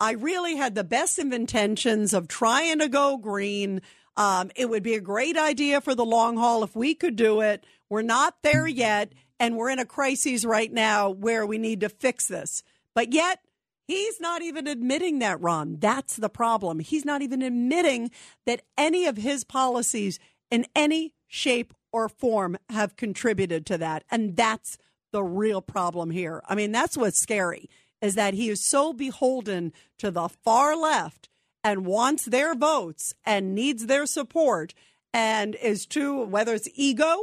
[0.00, 3.82] I really had the best of intentions of trying to go green.
[4.16, 7.40] Um, it would be a great idea for the long haul if we could do
[7.40, 7.64] it.
[7.88, 11.88] We're not there yet, and we're in a crisis right now where we need to
[11.88, 12.62] fix this.
[12.94, 13.40] But yet,
[13.88, 15.76] He's not even admitting that, Ron.
[15.78, 16.78] That's the problem.
[16.78, 18.10] He's not even admitting
[18.46, 20.18] that any of his policies
[20.50, 24.04] in any shape or form have contributed to that.
[24.10, 24.78] And that's
[25.12, 26.42] the real problem here.
[26.48, 27.68] I mean, that's what's scary
[28.00, 31.28] is that he is so beholden to the far left
[31.62, 34.74] and wants their votes and needs their support
[35.12, 37.18] and is too, whether it's ego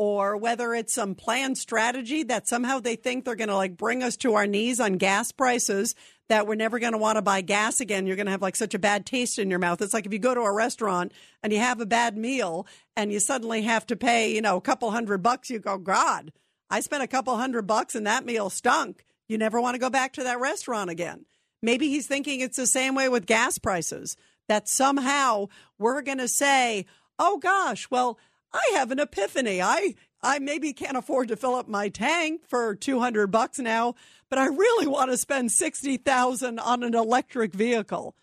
[0.00, 4.02] or whether it's some planned strategy that somehow they think they're going to like bring
[4.02, 5.94] us to our knees on gas prices
[6.30, 8.06] that we're never going to want to buy gas again.
[8.06, 9.82] You're going to have like such a bad taste in your mouth.
[9.82, 13.12] It's like if you go to a restaurant and you have a bad meal and
[13.12, 16.32] you suddenly have to pay, you know, a couple hundred bucks, you go, God,
[16.70, 19.04] I spent a couple hundred bucks and that meal stunk.
[19.28, 21.26] You never want to go back to that restaurant again.
[21.60, 24.16] Maybe he's thinking it's the same way with gas prices,
[24.48, 26.86] that somehow we're going to say,
[27.18, 28.18] oh gosh, well,
[28.52, 29.62] I have an epiphany.
[29.62, 33.94] I I maybe can't afford to fill up my tank for 200 bucks now,
[34.28, 38.14] but I really want to spend 60,000 on an electric vehicle.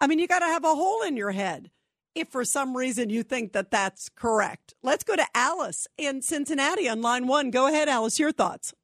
[0.00, 1.70] I mean, you got to have a hole in your head
[2.16, 4.74] if for some reason you think that that's correct.
[4.82, 7.50] Let's go to Alice in Cincinnati on line 1.
[7.50, 8.74] Go ahead, Alice, your thoughts.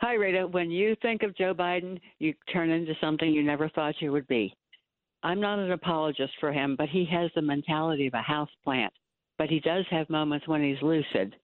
[0.00, 0.46] Hi, Rita.
[0.46, 4.28] When you think of Joe Biden, you turn into something you never thought you would
[4.28, 4.54] be.
[5.22, 8.92] I'm not an apologist for him, but he has the mentality of a house plant
[9.38, 11.36] but he does have moments when he's lucid.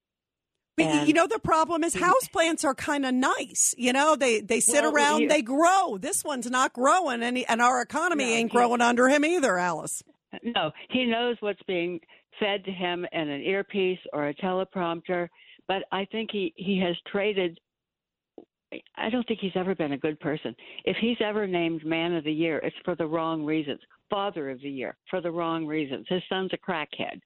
[0.79, 3.75] And- you know the problem is houseplants are kind of nice.
[3.77, 5.99] You know, they they sit Well, around, you- they grow.
[5.99, 9.25] This one's not growing and he, and our economy No, ain't he- growing under him
[9.25, 10.03] either, Alice.
[10.43, 12.01] No, he knows what's being
[12.39, 15.29] fed to him in an earpiece or a teleprompter,
[15.69, 17.59] but I think he he has traded
[18.97, 20.55] I don't think he's ever been a good person.
[20.85, 23.81] If he's ever named man of the year, it's for the wrong reasons.
[24.09, 26.07] Father of the year for the wrong reasons.
[26.09, 27.21] His son's a crackhead.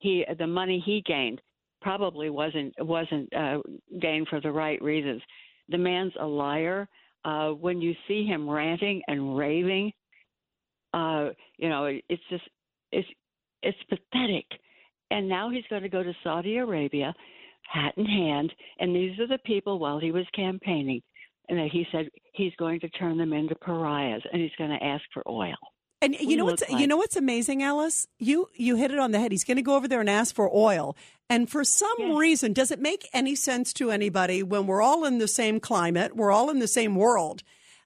[0.00, 1.40] He the money he gained
[1.80, 3.58] probably wasn't wasn't uh,
[4.00, 5.22] gained for the right reasons.
[5.68, 6.88] The man's a liar.
[7.24, 9.92] Uh, when you see him ranting and raving,
[10.94, 12.44] uh, you know, it's just
[12.92, 13.08] it's
[13.62, 14.46] it's pathetic.
[15.10, 17.12] And now he's going to go to Saudi Arabia,
[17.70, 21.02] hat in hand, and these are the people while he was campaigning,
[21.48, 24.84] and that he said he's going to turn them into pariahs, and he's going to
[24.84, 25.56] ask for oil.
[26.02, 28.06] And you know what's you know what's amazing, Alice?
[28.18, 29.32] You you hit it on the head.
[29.32, 30.96] He's going to go over there and ask for oil.
[31.28, 35.18] And for some reason, does it make any sense to anybody when we're all in
[35.18, 37.42] the same climate, we're all in the same world,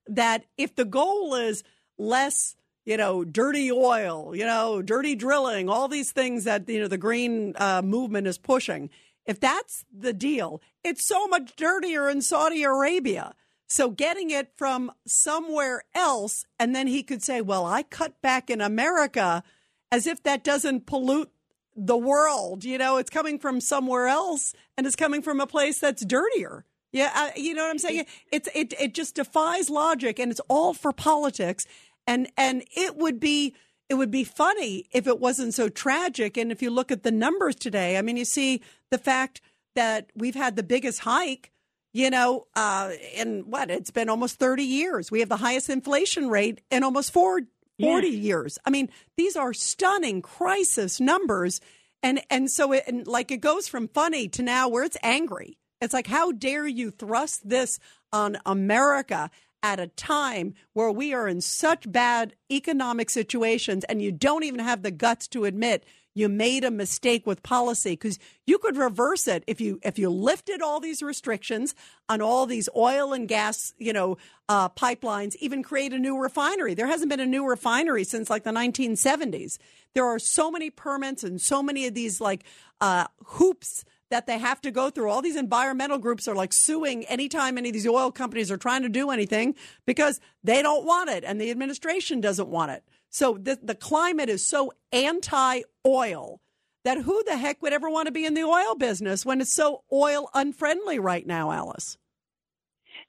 [0.07, 1.63] that if the goal is
[1.99, 6.89] less, you know, dirty oil, you know, dirty drilling, all these things that you know
[6.89, 8.91] the green uh, movement is pushing,
[9.27, 13.35] if that's the deal, it's so much dirtier in Saudi Arabia.
[13.67, 18.51] So getting it from somewhere else, and then he could say, well, I cut back
[18.51, 19.43] in America
[19.91, 21.31] as if that doesn't pollute
[21.77, 22.65] the world.
[22.65, 26.65] You know, it's coming from somewhere else and it's coming from a place that's dirtier.
[26.93, 28.07] Yeah, uh, you know what I'm saying?
[28.31, 31.67] It's it it just defies logic and it's all for politics
[32.07, 33.55] and and it would be
[33.89, 37.11] it would be funny if it wasn't so tragic and if you look at the
[37.11, 39.41] numbers today, I mean you see the fact
[39.75, 41.51] that we've had the biggest hike
[41.95, 43.71] you know, uh, in what?
[43.71, 45.11] It's been almost 30 years.
[45.13, 47.43] We have the highest inflation rate in almost four,
[47.81, 48.19] 40 yeah.
[48.19, 48.59] years.
[48.67, 51.61] I mean, these are stunning crisis numbers.
[52.03, 55.57] And, and so it, and like it goes from funny to now where it's angry.
[55.81, 57.79] It's like, how dare you thrust this
[58.13, 59.31] on America
[59.63, 64.61] at a time where we are in such bad economic situations and you don't even
[64.61, 69.27] have the guts to admit you made a mistake with policy because you could reverse
[69.27, 71.75] it if you if you lifted all these restrictions
[72.09, 74.17] on all these oil and gas you know
[74.49, 78.45] uh, pipelines even create a new refinery there hasn't been a new refinery since like
[78.45, 79.59] the 1970s
[79.95, 82.45] there are so many permits and so many of these like
[82.81, 85.11] uh, hoops that they have to go through.
[85.11, 88.83] All these environmental groups are like suing anytime any of these oil companies are trying
[88.83, 89.55] to do anything
[89.87, 92.85] because they don't want it and the administration doesn't want it.
[93.15, 96.41] So the, the climate is so anti oil
[96.85, 99.55] that who the heck would ever want to be in the oil business when it's
[99.55, 101.97] so oil unfriendly right now, Alice?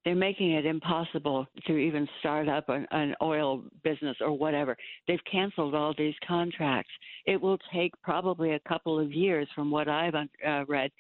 [0.04, 4.78] They're making it impossible to even start up an, an oil business or whatever.
[5.08, 6.92] They've canceled all these contracts.
[7.26, 10.92] It will take probably a couple of years, from what I've uh, read,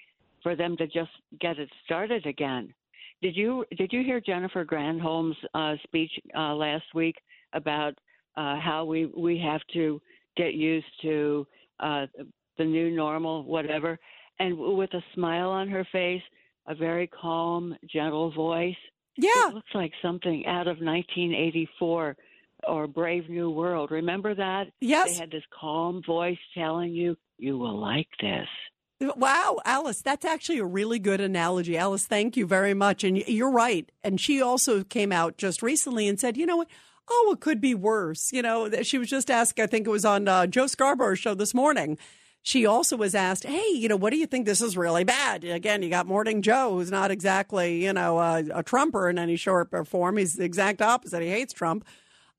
[0.42, 2.74] for them to just get it started again.
[3.22, 7.18] Did you did you hear Jennifer Granholm's uh, speech uh, last week
[7.54, 7.94] about
[8.38, 10.02] uh, how we we have to
[10.38, 11.48] get used to
[11.80, 12.06] uh,
[12.58, 13.98] the new normal, whatever.
[14.40, 16.22] And with a smile on her face,
[16.68, 18.76] a very calm, gentle voice.
[19.18, 22.18] Yeah, it looks like something out of 1984
[22.68, 23.92] or Brave New World.
[23.92, 24.66] Remember that?
[24.82, 25.14] Yes.
[25.14, 28.48] They had this calm voice telling you, "You will like this."
[29.02, 31.78] Wow, Alice, that's actually a really good analogy.
[31.78, 33.04] Alice, thank you very much.
[33.04, 33.92] And you're right.
[34.06, 36.70] And she also came out just recently and said, you know what?
[37.10, 38.32] Oh, it could be worse.
[38.34, 41.34] You know, she was just asked, I think it was on uh, Joe Scarborough's show
[41.34, 41.98] this morning.
[42.42, 45.44] She also was asked, hey, you know, what do you think this is really bad?
[45.44, 49.36] Again, you got Morning Joe, who's not exactly, you know, a, a Trumper in any
[49.36, 50.18] short form.
[50.18, 51.24] He's the exact opposite.
[51.24, 51.86] He hates Trump.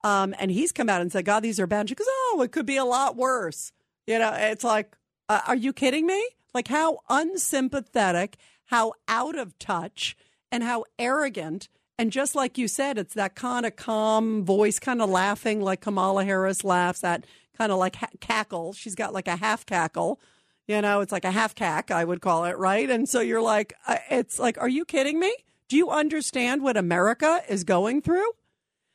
[0.05, 1.89] Um, and he's come out and said, God, these are bad.
[1.89, 3.73] She goes, oh, it could be a lot worse.
[4.07, 4.97] You know, it's like,
[5.29, 6.25] uh, are you kidding me?
[6.55, 10.17] Like how unsympathetic, how out of touch,
[10.53, 15.01] and how arrogant and just like you said, it's that kind of calm voice, kind
[15.01, 17.25] of laughing like Kamala Harris laughs, that
[17.57, 18.73] kind of like ha- cackle.
[18.73, 20.21] She's got like a half cackle.
[20.67, 22.91] You know, it's like a half cack, I would call it, right?
[22.91, 25.33] And so you're like, uh, it's like, are you kidding me?
[25.69, 28.31] Do you understand what America is going through?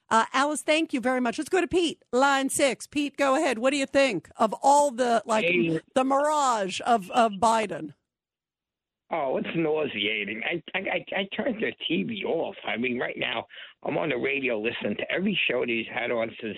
[0.09, 1.37] Uh, Alice, thank you very much.
[1.37, 2.85] Let's go to Pete, line six.
[2.85, 3.57] Pete, go ahead.
[3.57, 5.79] What do you think of all the like hey.
[5.95, 7.93] the mirage of of Biden?
[9.13, 10.41] Oh, it's nauseating.
[10.45, 12.55] I, I I I turned the TV off.
[12.65, 13.45] I mean, right now
[13.83, 16.57] I'm on the radio listening to every show that he's had on since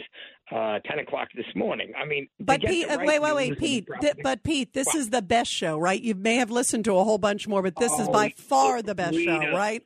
[0.51, 1.93] uh, ten o'clock this morning.
[1.99, 3.87] I mean, but Pete, right wait, wait, wait, Pete.
[4.01, 5.99] Th- but Pete, this is the best show, right?
[5.99, 8.41] You may have listened to a whole bunch more, but this oh, is by oh,
[8.41, 9.83] far the best Rita, show, right?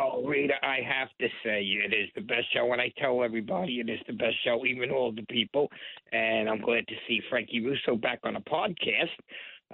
[0.00, 3.80] Oh, Rita, I have to say it is the best show, and I tell everybody
[3.80, 5.68] it is the best show, even all the people.
[6.12, 9.10] And I'm glad to see Frankie Russo back on a podcast.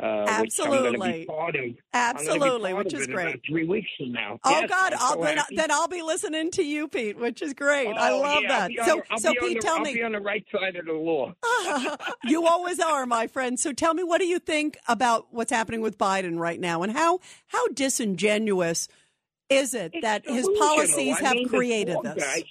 [0.00, 1.26] Uh, Absolutely.
[1.28, 3.40] Of, Absolutely, which is great.
[3.46, 4.38] three weeks from now.
[4.44, 7.52] Oh yes, God, I'll, so then, then, I'll be listening to you, Pete, which is
[7.52, 7.88] great.
[7.88, 8.70] Oh, I love yeah, that.
[8.86, 9.94] So, on, so Pete, the, tell I'll me.
[9.94, 11.34] Be on the right side of the law.
[12.24, 13.60] you always are, my friend.
[13.60, 16.92] So tell me, what do you think about what's happening with Biden right now, and
[16.92, 18.88] how how disingenuous
[19.50, 22.24] is it it's that his policies I have mean, created this?
[22.24, 22.44] Guy,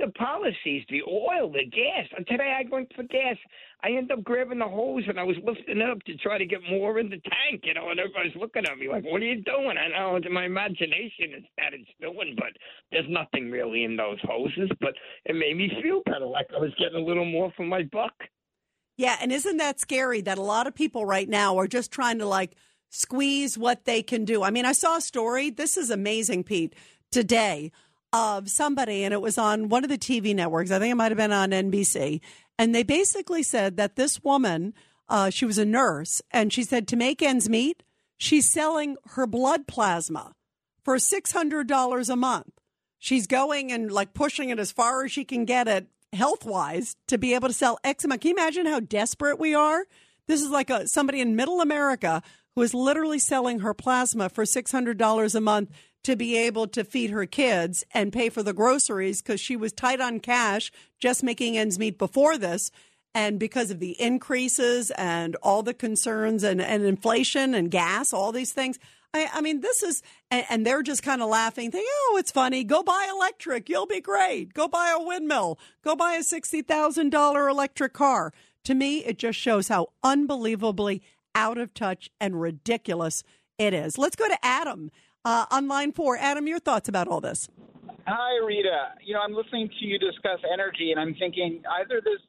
[0.00, 2.08] the policies, the oil, the gas.
[2.16, 3.36] And Today I went for gas.
[3.82, 6.44] I ended up grabbing the hose and I was lifting it up to try to
[6.44, 9.24] get more in the tank, you know, and everybody's looking at me like, what are
[9.24, 9.76] you doing?
[9.78, 12.52] I know it's my imagination is that it's doing, but
[12.92, 14.70] there's nothing really in those hoses.
[14.80, 17.82] But it made me feel better, like I was getting a little more for my
[17.84, 18.14] buck.
[18.96, 22.18] Yeah, and isn't that scary that a lot of people right now are just trying
[22.18, 22.54] to like
[22.90, 24.42] squeeze what they can do?
[24.42, 25.48] I mean, I saw a story.
[25.48, 26.74] This is amazing, Pete,
[27.10, 27.72] today
[28.12, 30.70] of somebody, and it was on one of the TV networks.
[30.70, 32.20] I think it might have been on NBC.
[32.60, 34.74] And they basically said that this woman,
[35.08, 37.82] uh, she was a nurse, and she said to make ends meet,
[38.18, 40.34] she's selling her blood plasma
[40.84, 42.52] for $600 a month.
[42.98, 46.96] She's going and like pushing it as far as she can get it health wise
[47.08, 48.20] to be able to sell amount.
[48.20, 49.86] Can you imagine how desperate we are?
[50.26, 52.22] This is like a, somebody in middle America
[52.54, 55.70] who is literally selling her plasma for $600 a month
[56.04, 59.72] to be able to feed her kids and pay for the groceries because she was
[59.72, 62.70] tight on cash, just making ends meet before this.
[63.14, 68.32] And because of the increases and all the concerns and, and inflation and gas, all
[68.32, 68.78] these things,
[69.12, 72.30] I, I mean, this is, and, and they're just kind of laughing, thinking, oh, it's
[72.30, 72.62] funny.
[72.64, 73.68] Go buy electric.
[73.68, 74.54] You'll be great.
[74.54, 75.58] Go buy a windmill.
[75.82, 78.32] Go buy a $60,000 electric car.
[78.64, 81.02] To me, it just shows how unbelievably
[81.34, 83.24] out of touch and ridiculous
[83.58, 83.98] it is.
[83.98, 84.90] Let's go to Adam
[85.24, 86.16] uh, on line four.
[86.18, 87.48] Adam, your thoughts about all this?
[88.06, 88.92] Hi, Rita.
[89.04, 92.20] You know, I'm listening to you discuss energy, and I'm thinking either this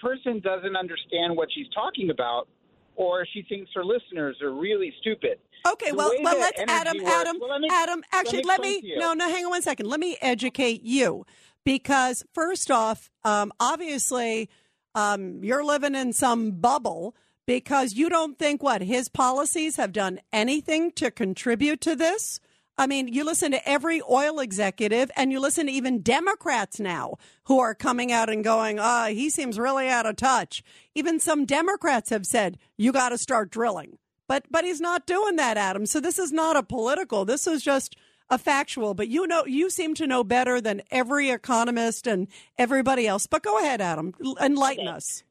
[0.00, 2.48] person doesn't understand what she's talking about,
[2.96, 5.38] or she thinks her listeners are really stupid.
[5.66, 8.02] Okay, The well, well, let's Adam, works- Adam, Well, let me- Adam.
[8.12, 8.98] Actually, let me, to you.
[8.98, 9.86] no, no, hang on one second.
[9.86, 11.24] Let me educate you
[11.64, 14.48] because first off, um, obviously,
[14.94, 17.14] um, you're living in some bubble
[17.46, 22.40] because you don't think what his policies have done anything to contribute to this.
[22.78, 27.16] I mean, you listen to every oil executive and you listen to even Democrats now
[27.44, 30.62] who are coming out and going, ah, he seems really out of touch.
[30.94, 33.98] Even some Democrats have said, you got to start drilling.
[34.26, 35.84] But but he's not doing that, Adam.
[35.84, 37.24] So this is not a political.
[37.26, 37.96] This is just
[38.30, 38.94] a factual.
[38.94, 43.26] But you know, you seem to know better than every economist and everybody else.
[43.26, 45.22] But go ahead, Adam, enlighten us.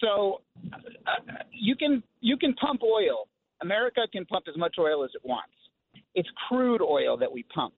[0.00, 0.42] So
[0.72, 3.28] uh, you can you can pump oil.
[3.62, 5.52] America can pump as much oil as it wants.
[6.14, 7.74] It's crude oil that we pump.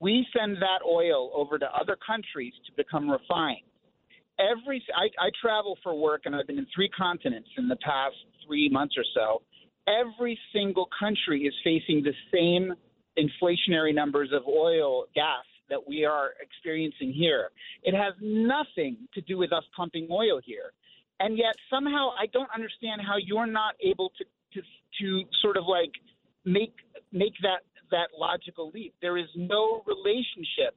[0.00, 3.62] We send that oil over to other countries to become refined.
[4.38, 8.16] Every I, I travel for work and I've been in three continents in the past
[8.46, 9.42] three months or so.
[9.86, 12.72] Every single country is facing the same
[13.18, 17.50] inflationary numbers of oil, gas that we are experiencing here.
[17.82, 20.72] It has nothing to do with us pumping oil here
[21.20, 24.62] and yet somehow I don't understand how you're not able to to
[25.00, 25.92] to sort of like
[26.44, 26.74] make
[27.12, 28.94] make that that logical leap.
[29.00, 30.76] There is no relationship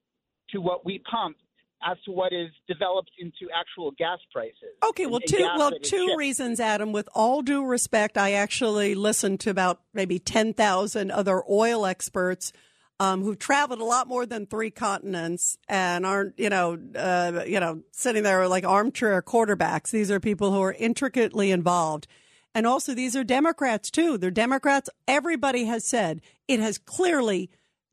[0.52, 1.38] to what we pump
[1.84, 4.76] as to what is developed into actual gas prices.
[4.84, 6.18] Okay, well, two well two shipped.
[6.18, 6.92] reasons, Adam.
[6.92, 12.52] With all due respect, I actually listened to about maybe ten thousand other oil experts
[13.00, 17.60] um, who've traveled a lot more than three continents and aren't you know uh, you
[17.60, 19.92] know sitting there like armchair quarterbacks.
[19.92, 22.08] These are people who are intricately involved.
[22.56, 24.18] And also, these are Democrats too.
[24.18, 24.90] They're Democrats.
[25.08, 27.52] Everybody has said it has clearly,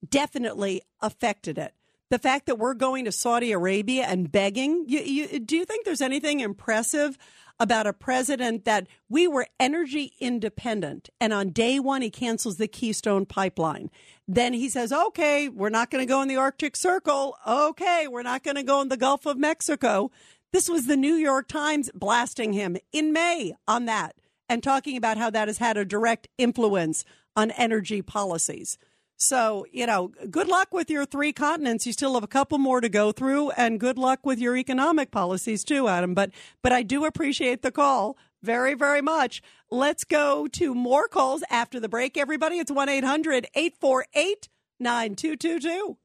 [0.09, 1.75] definitely affected it.
[2.09, 5.85] The fact that we're going to Saudi Arabia and begging, you, you, do you think
[5.85, 7.19] there's anything impressive
[7.61, 12.69] about a president that we were energy independent and on day one he cancels the
[12.69, 13.91] Keystone pipeline?
[14.27, 17.37] Then he says, okay, we're not going to go in the Arctic Circle.
[17.47, 20.11] Okay, we're not going to go in the Gulf of Mexico.
[20.53, 24.17] This was the New York Times blasting him in May on that
[24.49, 27.05] and talking about how that has had a direct influence
[27.37, 28.79] on energy policies.
[29.17, 31.87] So, you know, good luck with your three continents.
[31.87, 35.11] You still have a couple more to go through and good luck with your economic
[35.11, 36.15] policies too, Adam.
[36.15, 36.31] But
[36.63, 39.43] but I do appreciate the call very, very much.
[39.71, 42.59] Let's go to more calls after the break, everybody.
[42.59, 44.49] It's 1 800 848
[44.81, 45.97] 9222.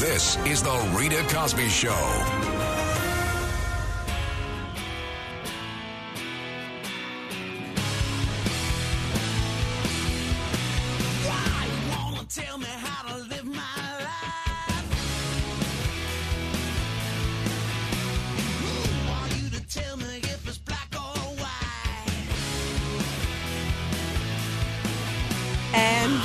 [0.00, 2.63] This is the Rita Cosby Show.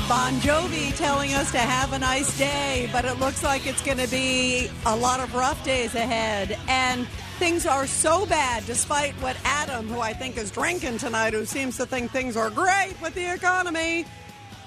[0.09, 3.99] Bon Jovi telling us to have a nice day, but it looks like it's going
[3.99, 6.57] to be a lot of rough days ahead.
[6.67, 7.07] And
[7.37, 11.77] things are so bad, despite what Adam, who I think is drinking tonight, who seems
[11.77, 14.03] to think things are great with the economy.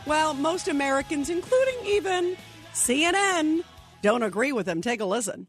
[0.06, 2.36] Well, most Americans, including even
[2.72, 3.64] CNN,
[4.00, 4.80] don't agree with him.
[4.80, 5.48] Take a listen.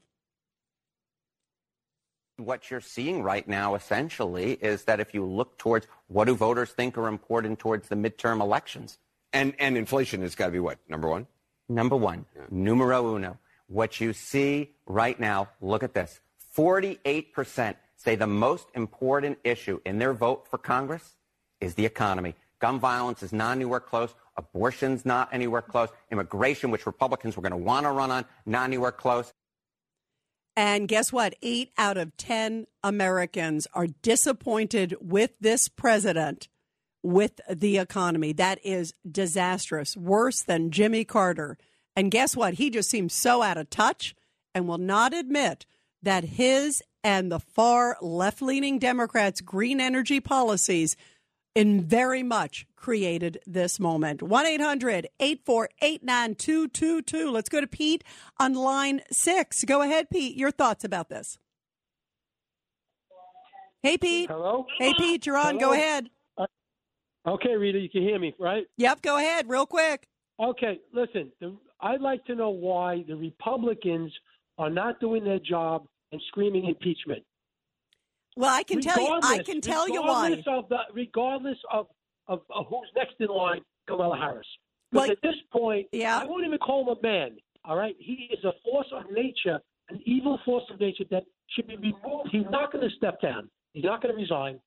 [2.37, 6.71] What you're seeing right now, essentially, is that if you look towards what do voters
[6.71, 8.97] think are important towards the midterm elections,
[9.33, 11.27] And and inflation has got to be what number one.
[11.67, 13.39] Number one, numero uno.
[13.67, 16.19] What you see right now, look at this.
[16.55, 21.15] 48% say the most important issue in their vote for Congress
[21.61, 22.35] is the economy.
[22.59, 24.13] Gun violence is not anywhere close.
[24.37, 25.89] Abortion's not anywhere close.
[26.11, 29.33] Immigration, which Republicans were going to want to run on, not anywhere close.
[30.55, 31.33] And guess what?
[31.41, 36.47] Eight out of 10 Americans are disappointed with this president,
[37.03, 38.33] with the economy.
[38.33, 41.57] That is disastrous, worse than Jimmy Carter.
[41.95, 42.55] And guess what?
[42.55, 44.15] He just seems so out of touch
[44.55, 45.65] and will not admit
[46.01, 50.95] that his and the far left leaning Democrats' green energy policies
[51.53, 54.23] in very much created this moment.
[54.23, 57.31] 1 800 848 9222.
[57.31, 58.03] Let's go to Pete
[58.39, 59.63] on line six.
[59.63, 60.35] Go ahead, Pete.
[60.35, 61.37] Your thoughts about this.
[63.81, 64.29] Hey, Pete.
[64.29, 64.65] Hello?
[64.79, 65.57] Hey, Pete, you're on.
[65.57, 66.09] Go ahead.
[67.25, 68.65] Okay, Rita, you can hear me, right?
[68.77, 70.07] Yep, go ahead, real quick.
[70.39, 74.11] Okay, listen, the, I'd like to know why the Republicans
[74.57, 77.23] are not doing their job and screaming impeachment.
[78.35, 79.19] Well, I can tell you.
[79.21, 80.29] I can tell you why.
[80.29, 81.87] regardless Of the, regardless of,
[82.27, 84.47] of, of who's next in line, Kamala Harris.
[84.91, 86.19] Well, at this point, yeah.
[86.19, 87.37] I won't even call him a man.
[87.65, 89.59] All right, he is a force of nature,
[89.89, 92.29] an evil force of nature that should be removed.
[92.31, 93.49] He's not going to step down.
[93.73, 94.59] He's not going to resign.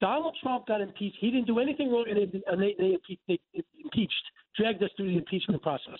[0.00, 1.16] Donald Trump got impeached.
[1.20, 4.12] He didn't do anything wrong, and they, and they, they, impe- they impeached,
[4.56, 5.98] dragged us through the impeachment process.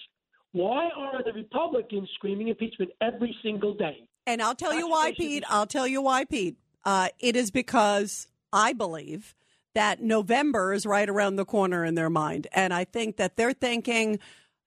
[0.53, 4.07] Why are the Republicans screaming impeachment every single day?
[4.27, 5.45] And I'll tell you why, Pete.
[5.49, 6.57] I'll tell you why, Pete.
[6.85, 9.35] Uh, it is because I believe
[9.75, 12.47] that November is right around the corner in their mind.
[12.53, 14.21] And I think that they're thinking,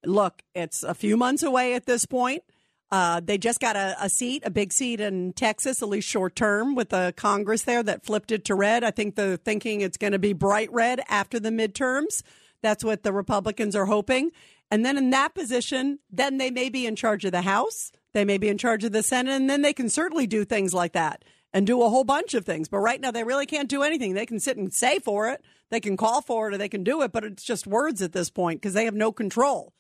[0.05, 2.43] look, it's a few months away at this point.
[2.89, 6.35] Uh, they just got a, a seat, a big seat in Texas, at least short
[6.35, 8.83] term, with the Congress there that flipped it to red.
[8.83, 12.23] I think they're thinking it's going to be bright red after the midterms.
[12.61, 14.31] That's what the Republicans are hoping.
[14.71, 17.91] And then in that position, then they may be in charge of the House.
[18.13, 20.73] They may be in charge of the Senate, and then they can certainly do things
[20.73, 21.23] like that
[21.53, 22.67] and do a whole bunch of things.
[22.67, 24.13] But right now, they really can't do anything.
[24.13, 26.83] They can sit and say for it, they can call for it, or they can
[26.83, 29.73] do it, but it's just words at this point because they have no control.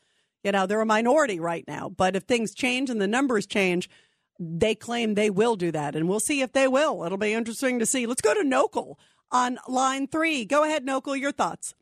[0.47, 1.89] You know, they're a minority right now.
[1.89, 3.89] But if things change and the numbers change,
[4.39, 5.93] they claim they will do that.
[5.93, 7.03] And we'll see if they will.
[7.03, 8.05] It'll be interesting to see.
[8.05, 8.95] Let's go to Nokel
[9.29, 10.45] on line three.
[10.45, 11.73] Go ahead, Nokel, your thoughts.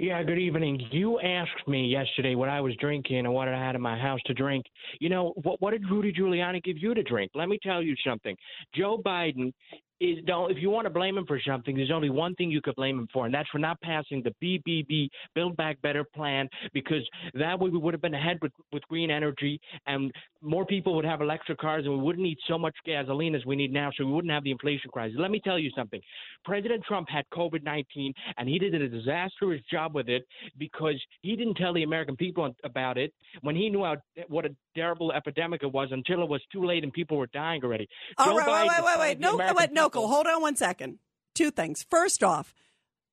[0.00, 0.80] Yeah, good evening.
[0.90, 4.18] You asked me yesterday what I was drinking and what I had in my house
[4.26, 4.66] to drink.
[4.98, 7.30] You know, what, what did Rudy Giuliani give you to drink?
[7.36, 8.34] Let me tell you something.
[8.74, 9.52] Joe Biden
[10.00, 12.60] is don't if you want to blame him for something, there's only one thing you
[12.60, 16.48] could blame him for, and that's for not passing the BBB Build Back Better plan
[16.72, 17.02] because
[17.34, 21.04] that way we would have been ahead with, with green energy and more people would
[21.04, 24.04] have electric cars and we wouldn't need so much gasoline as we need now, so
[24.04, 25.16] we wouldn't have the inflation crisis.
[25.18, 26.00] Let me tell you something.
[26.44, 30.24] President Trump had COVID 19 and he did a disastrous job with it
[30.58, 33.96] because he didn't tell the American people about it when he knew how,
[34.28, 37.62] what a terrible epidemic it was until it was too late and people were dying
[37.64, 37.88] already.
[38.18, 39.20] All right, wait, wait, wait, wait.
[39.20, 40.98] No, wait, people- Hold on one second.
[41.34, 41.84] Two things.
[41.90, 42.54] First off,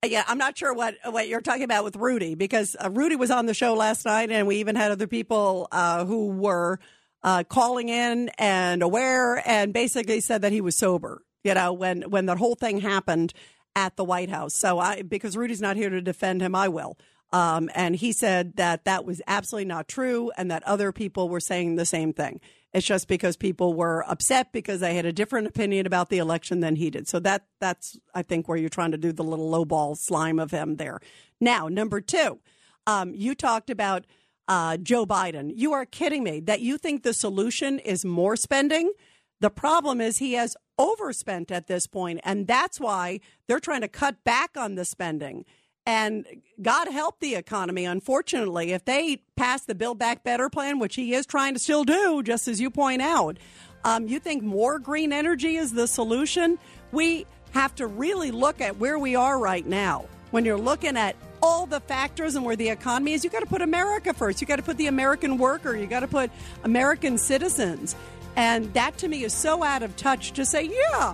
[0.06, 3.30] yeah, I'm not sure what what you're talking about with Rudy because uh, Rudy was
[3.30, 6.80] on the show last night, and we even had other people uh, who were
[7.24, 11.24] uh, calling in and aware, and basically said that he was sober.
[11.44, 13.34] You know, when when the whole thing happened
[13.76, 14.56] at the White House.
[14.56, 16.98] So I, because Rudy's not here to defend him, I will.
[17.32, 21.40] Um, and he said that that was absolutely not true, and that other people were
[21.40, 22.42] saying the same thing.
[22.74, 26.62] It's just because people were upset because they had a different opinion about the election
[26.62, 27.08] than he did.
[27.08, 30.52] So that that's I think where you're trying to do the little lowball slime of
[30.52, 31.00] him there.
[31.42, 32.40] Now, number two,
[32.88, 34.06] um, you talked about
[34.48, 35.52] uh, Joe Biden.
[35.56, 38.94] You are kidding me that you think the solution is more spending.
[39.42, 43.88] The problem is he has overspent at this point, and that's why they're trying to
[43.88, 45.46] cut back on the spending.
[45.86, 46.26] And
[46.62, 47.86] God help the economy.
[47.86, 51.84] Unfortunately, if they pass the Build Back Better plan, which he is trying to still
[51.84, 53.38] do, just as you point out,
[53.84, 56.60] um, you think more green energy is the solution?
[56.92, 60.06] We have to really look at where we are right now.
[60.30, 63.48] When you're looking at all the factors and where the economy is, you got to
[63.48, 64.40] put America first.
[64.40, 65.76] You got to put the American worker.
[65.76, 66.30] You got to put
[66.64, 67.96] American citizens.
[68.36, 71.14] And that to me is so out of touch to say, yeah,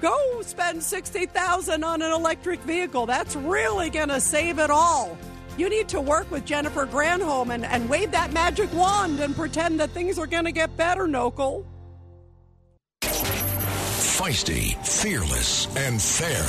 [0.00, 3.06] go spend 60,000 on an electric vehicle.
[3.06, 5.16] That's really going to save it all.
[5.56, 9.80] You need to work with Jennifer Granholm and, and wave that magic wand and pretend
[9.80, 11.64] that things are going to get better, Nokel.
[13.02, 16.44] Feisty, fearless, and fair.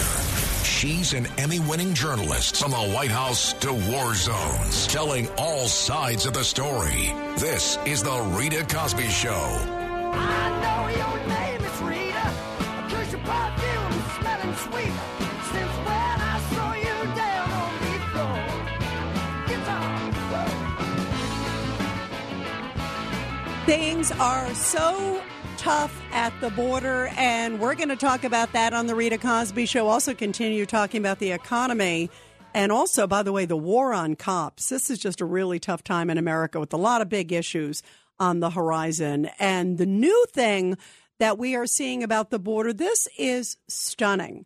[0.63, 6.25] She's an Emmy winning journalist from the White House to war zones, telling all sides
[6.25, 7.13] of the story.
[7.37, 9.77] This is The Rita Cosby Show.
[23.65, 25.21] Things are so
[25.57, 29.65] tough at the border, and we're going to talk about that on the Rita Cosby
[29.65, 29.87] Show.
[29.89, 32.09] Also, continue talking about the economy.
[32.53, 34.69] And also, by the way, the war on cops.
[34.69, 37.83] This is just a really tough time in America with a lot of big issues
[38.19, 39.29] on the horizon.
[39.37, 40.77] And the new thing
[41.19, 44.45] that we are seeing about the border, this is stunning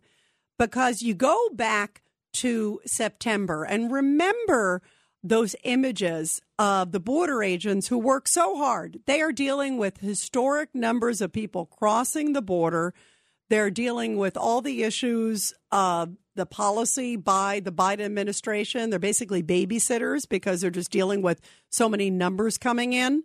[0.58, 2.02] because you go back
[2.34, 4.82] to September and remember
[5.22, 9.00] those images of the border agents who work so hard.
[9.06, 12.92] They are dealing with historic numbers of people crossing the border.
[13.48, 18.90] They're dealing with all the issues of the policy by the Biden administration.
[18.90, 23.22] They're basically babysitters because they're just dealing with so many numbers coming in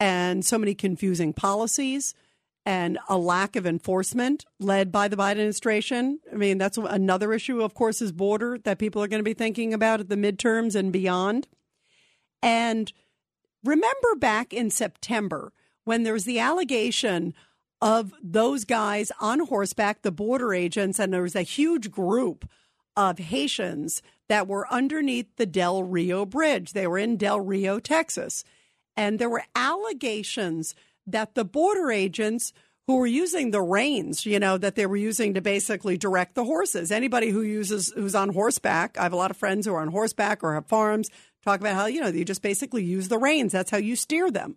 [0.00, 2.14] and so many confusing policies
[2.68, 6.20] and a lack of enforcement led by the Biden administration.
[6.30, 9.32] I mean, that's another issue, of course, is border that people are going to be
[9.32, 11.48] thinking about at the midterms and beyond.
[12.42, 12.92] And
[13.64, 15.54] remember back in September
[15.84, 17.32] when there was the allegation
[17.80, 22.46] of those guys on horseback, the border agents, and there was a huge group
[22.94, 26.74] of Haitians that were underneath the Del Rio Bridge.
[26.74, 28.44] They were in Del Rio, Texas.
[28.94, 30.74] And there were allegations
[31.12, 32.52] that the border agents
[32.86, 36.44] who were using the reins, you know, that they were using to basically direct the
[36.44, 36.90] horses.
[36.90, 39.88] Anybody who uses who's on horseback, I have a lot of friends who are on
[39.88, 41.10] horseback or have farms,
[41.44, 43.52] talk about how, you know, you just basically use the reins.
[43.52, 44.56] That's how you steer them.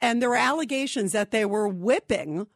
[0.00, 2.46] And there were allegations that they were whipping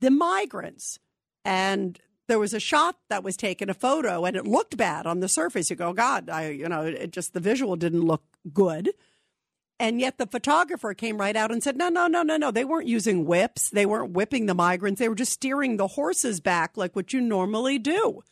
[0.00, 0.98] the migrants.
[1.44, 5.20] And there was a shot that was taken, a photo, and it looked bad on
[5.20, 5.70] the surface.
[5.70, 8.22] You go, God, I, you know, it just the visual didn't look
[8.52, 8.90] good.
[9.80, 12.50] And yet the photographer came right out and said, no, no, no, no, no.
[12.50, 13.70] They weren't using whips.
[13.70, 14.98] They weren't whipping the migrants.
[14.98, 18.22] They were just steering the horses back like what you normally do.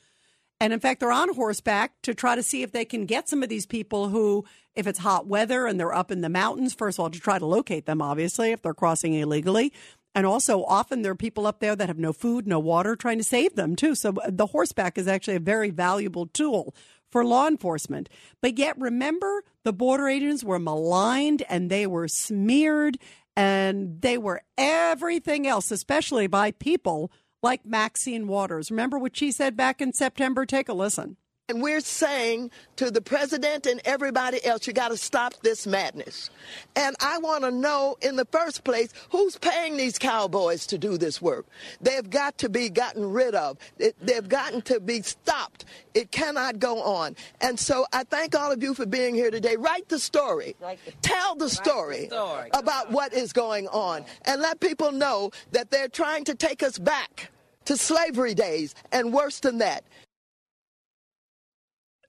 [0.59, 3.43] And in fact, they're on horseback to try to see if they can get some
[3.43, 4.45] of these people who,
[4.75, 7.39] if it's hot weather and they're up in the mountains, first of all, to try
[7.39, 9.73] to locate them, obviously, if they're crossing illegally.
[10.15, 13.19] And also, often there are people up there that have no food, no water, trying
[13.19, 13.95] to save them, too.
[13.95, 16.75] So uh, the horseback is actually a very valuable tool
[17.11, 18.09] for law enforcement.
[18.41, 22.99] But yet, remember, the border agents were maligned and they were smeared
[23.37, 27.11] and they were everything else, especially by people
[27.43, 28.71] like Maxine Waters.
[28.71, 30.47] Remember what she said back in September?
[30.47, 31.17] Take a listen.
[31.49, 36.29] And we're saying to the president and everybody else, you got to stop this madness.
[36.75, 40.99] And I want to know, in the first place, who's paying these cowboys to do
[40.99, 41.47] this work?
[41.81, 43.59] They've got to be gotten rid of.
[43.79, 45.67] They've gotten to be stopped.
[45.95, 47.15] It cannot go on.
[47.41, 49.55] And so I thank all of you for being here today.
[49.55, 50.57] Write the story.
[51.03, 52.51] Tell the story, the story.
[52.55, 54.05] about what is going on.
[54.25, 57.31] And let people know that they're trying to take us back
[57.67, 59.85] to slavery days and worse than that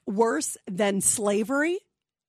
[0.07, 1.79] worse than slavery.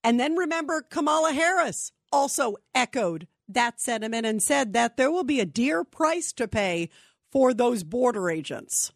[0.05, 5.41] And then remember, Kamala Harris also echoed that sentiment and said that there will be
[5.41, 6.91] a dear price to pay
[7.33, 8.93] for those border agents.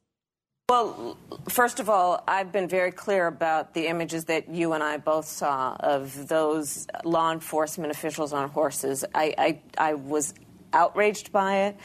[0.68, 1.18] Well,
[1.48, 5.26] first of all, I've been very clear about the images that you and I both
[5.26, 9.04] saw of those law enforcement officials on horses.
[9.14, 10.32] I, I, I was
[10.72, 11.76] outraged by it.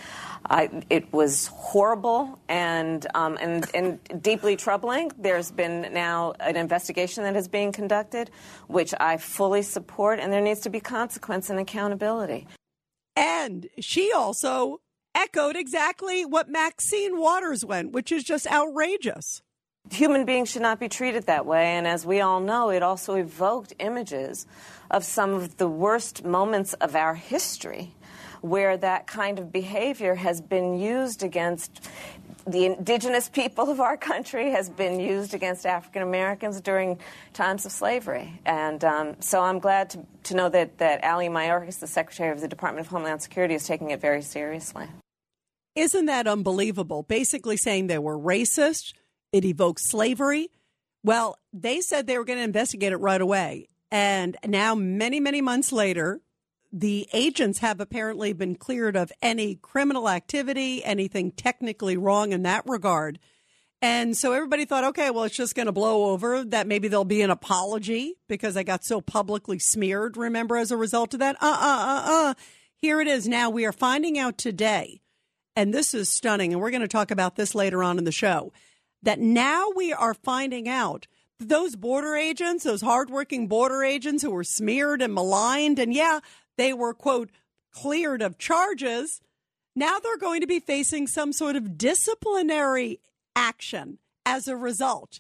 [0.50, 5.12] I, it was horrible and, um, and, and deeply troubling.
[5.18, 8.32] There's been now an investigation that is being conducted,
[8.68, 12.48] which I fully support, and there needs to be consequence and accountability.
[13.16, 14.80] And she also
[15.16, 19.42] echoed exactly what Maxine Waters went, which is just outrageous.
[19.90, 23.16] Human beings should not be treated that way, and as we all know, it also
[23.16, 24.46] evoked images
[24.92, 27.96] of some of the worst moments of our history
[28.50, 31.90] where that kind of behavior has been used against
[32.48, 36.98] the indigenous people of our country, has been used against African Americans during
[37.34, 38.40] times of slavery.
[38.46, 42.40] And um, so I'm glad to, to know that, that Ali Mayorkas, the Secretary of
[42.40, 44.88] the Department of Homeland Security, is taking it very seriously.
[45.76, 47.04] Isn't that unbelievable?
[47.04, 48.94] Basically saying they were racist,
[49.34, 50.50] it evokes slavery.
[51.04, 53.68] Well, they said they were going to investigate it right away.
[53.92, 56.20] And now, many, many months later,
[56.72, 62.64] the agents have apparently been cleared of any criminal activity, anything technically wrong in that
[62.68, 63.20] regard.
[63.82, 67.06] And so everybody thought, okay, well, it's just going to blow over, that maybe there'll
[67.06, 71.36] be an apology because I got so publicly smeared, remember, as a result of that.
[71.40, 72.34] Uh uh uh uh.
[72.76, 73.28] Here it is.
[73.28, 75.02] Now we are finding out today,
[75.56, 78.12] and this is stunning, and we're going to talk about this later on in the
[78.12, 78.52] show,
[79.04, 81.08] that now we are finding out
[81.40, 86.20] those border agents, those hardworking border agents who were smeared and maligned, and yeah,
[86.58, 87.30] they were, quote,
[87.72, 89.22] cleared of charges.
[89.76, 93.00] Now they're going to be facing some sort of disciplinary
[93.36, 95.20] action as a result.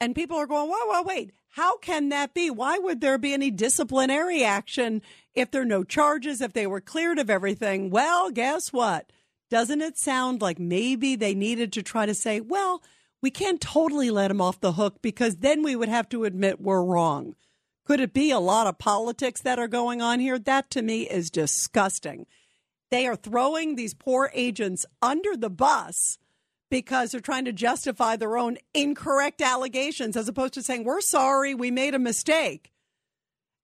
[0.00, 2.50] And people are going, whoa, whoa, wait, how can that be?
[2.50, 5.00] Why would there be any disciplinary action
[5.34, 7.88] if there are no charges, if they were cleared of everything?
[7.88, 9.10] Well, guess what?
[9.48, 12.82] Doesn't it sound like maybe they needed to try to say, well,
[13.22, 16.60] we can't totally let them off the hook because then we would have to admit
[16.60, 17.36] we're wrong.
[17.86, 20.38] Could it be a lot of politics that are going on here?
[20.38, 22.26] That to me is disgusting.
[22.90, 26.18] They are throwing these poor agents under the bus
[26.68, 31.54] because they're trying to justify their own incorrect allegations as opposed to saying, We're sorry,
[31.54, 32.72] we made a mistake.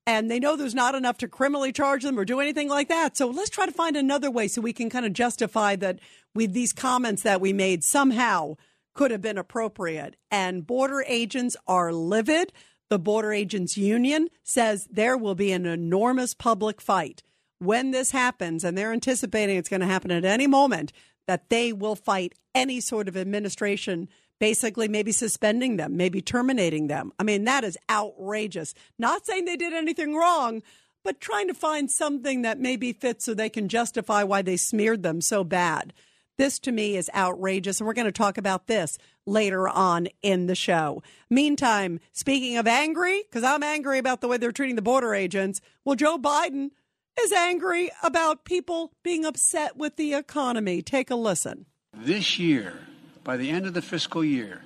[0.07, 3.16] And they know there's not enough to criminally charge them or do anything like that.
[3.16, 6.01] So let's try to find another way so we can kind of justify that
[6.35, 8.57] with these comments that we made somehow
[8.95, 10.16] could have been appropriate.
[10.31, 12.53] And border agents are livid.
[12.93, 17.22] The Border Agents Union says there will be an enormous public fight
[17.59, 20.93] when this happens, and they're anticipating it's going to happen at any moment,
[21.26, 27.14] that they will fight any sort of administration, basically, maybe suspending them, maybe terminating them.
[27.18, 28.74] I mean, that is outrageous.
[28.99, 30.62] Not saying they did anything wrong,
[31.03, 35.03] but trying to find something that maybe fits so they can justify why they smeared
[35.03, 35.95] them so bad.
[36.43, 40.49] This to me is outrageous, and we're going to talk about this later on in
[40.49, 41.01] the show.
[41.30, 45.61] Meantime, speaking of angry, because I'm angry about the way they're treating the border agents,
[45.84, 46.72] well, Joe Biden
[47.20, 50.82] is angry about people being upset with the economy.
[50.82, 51.66] Take a listen.
[51.97, 52.74] This year,
[53.22, 54.64] by the end of the fiscal year,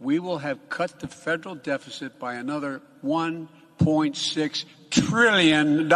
[0.00, 5.92] we will have cut the federal deficit by another $1.6 trillion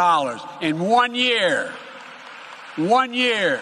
[0.60, 1.72] in one year.
[2.76, 3.60] One year.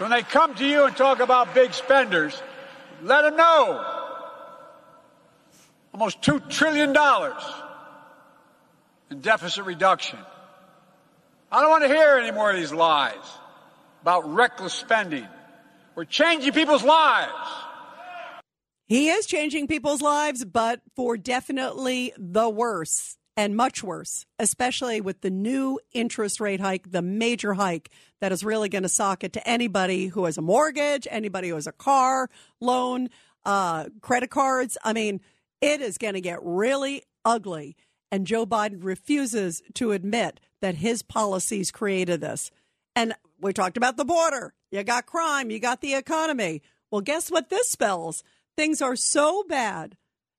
[0.00, 2.42] So when they come to you and talk about big spenders,
[3.02, 3.84] let them know.
[5.92, 6.96] Almost $2 trillion
[9.10, 10.18] in deficit reduction.
[11.52, 13.12] I don't want to hear any more of these lies
[14.00, 15.28] about reckless spending.
[15.94, 17.34] We're changing people's lives.
[18.86, 25.20] He is changing people's lives, but for definitely the worse and much worse, especially with
[25.20, 29.32] the new interest rate hike, the major hike that is really going to sock it
[29.32, 32.28] to anybody who has a mortgage, anybody who has a car
[32.60, 33.08] loan,
[33.44, 34.76] uh, credit cards.
[34.84, 35.20] I mean,
[35.60, 37.76] it is going to get really ugly.
[38.10, 42.50] And Joe Biden refuses to admit that his policies created this.
[42.96, 44.52] And we talked about the border.
[44.70, 46.62] You got crime, you got the economy.
[46.90, 48.22] Well, guess what this spells?
[48.56, 49.96] Things are so bad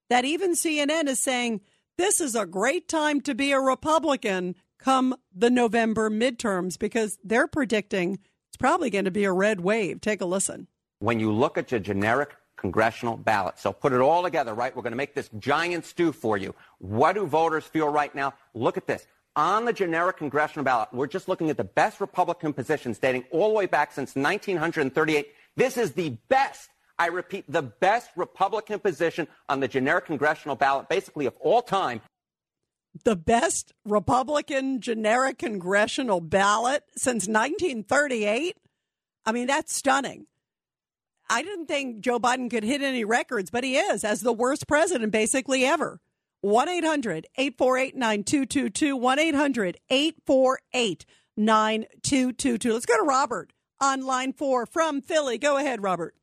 [0.09, 1.61] that even CNN is saying
[1.97, 7.47] this is a great time to be a Republican come the November midterms because they're
[7.47, 8.19] predicting
[8.51, 10.01] it's probably going to be a red wave.
[10.01, 10.67] Take a listen.
[10.99, 14.75] When you look at your generic congressional ballot, so put it all together, right?
[14.75, 16.53] We're going to make this giant stew for you.
[16.79, 18.33] What do voters feel right now?
[18.53, 19.07] Look at this.
[19.37, 23.47] On the generic congressional ballot, we're just looking at the best Republican positions dating all
[23.47, 25.27] the way back since 1938.
[25.55, 26.69] This is the best
[27.01, 31.99] I repeat, the best Republican position on the generic congressional ballot, basically of all time.
[33.03, 38.55] The best Republican generic congressional ballot since 1938?
[39.25, 40.27] I mean, that's stunning.
[41.27, 44.67] I didn't think Joe Biden could hit any records, but he is as the worst
[44.67, 46.01] president basically ever.
[46.41, 48.95] 1 800 848 9222.
[48.95, 52.73] 1 800 848 9222.
[52.73, 55.39] Let's go to Robert on line four from Philly.
[55.39, 56.13] Go ahead, Robert.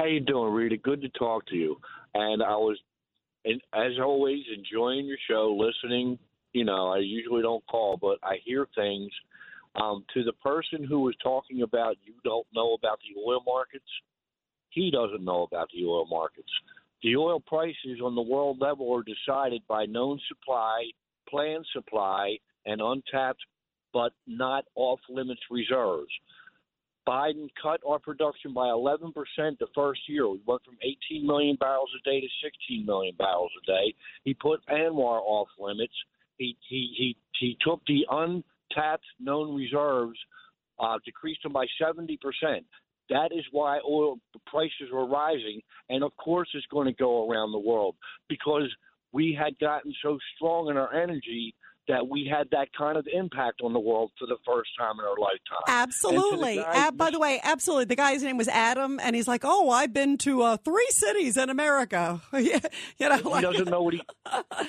[0.00, 0.78] How you doing, Rita?
[0.78, 1.76] Good to talk to you.
[2.14, 2.78] And I was,
[3.44, 6.18] and as always, enjoying your show, listening.
[6.54, 9.12] You know, I usually don't call, but I hear things.
[9.76, 13.84] Um, to the person who was talking about you don't know about the oil markets,
[14.70, 16.48] he doesn't know about the oil markets.
[17.02, 20.84] The oil prices on the world level are decided by known supply,
[21.28, 23.42] planned supply, and untapped
[23.92, 26.10] but not off limits reserves.
[27.06, 29.12] Biden cut our production by 11%
[29.58, 30.28] the first year.
[30.28, 33.94] We went from 18 million barrels a day to 16 million barrels a day.
[34.24, 35.94] He put ANWR off limits.
[36.36, 40.18] He he he he took the untapped known reserves,
[40.78, 42.18] uh, decreased them by 70%.
[43.10, 47.52] That is why oil prices were rising, and of course it's going to go around
[47.52, 47.96] the world
[48.28, 48.72] because
[49.12, 51.54] we had gotten so strong in our energy
[51.88, 55.04] that we had that kind of impact on the world for the first time in
[55.04, 55.64] our lifetime.
[55.66, 56.56] Absolutely.
[56.56, 57.86] The uh, by the way, absolutely.
[57.86, 61.36] The guy's name was Adam, and he's like, "Oh, I've been to uh, three cities
[61.36, 62.60] in America." you
[63.00, 64.02] know, he like, doesn't know what he,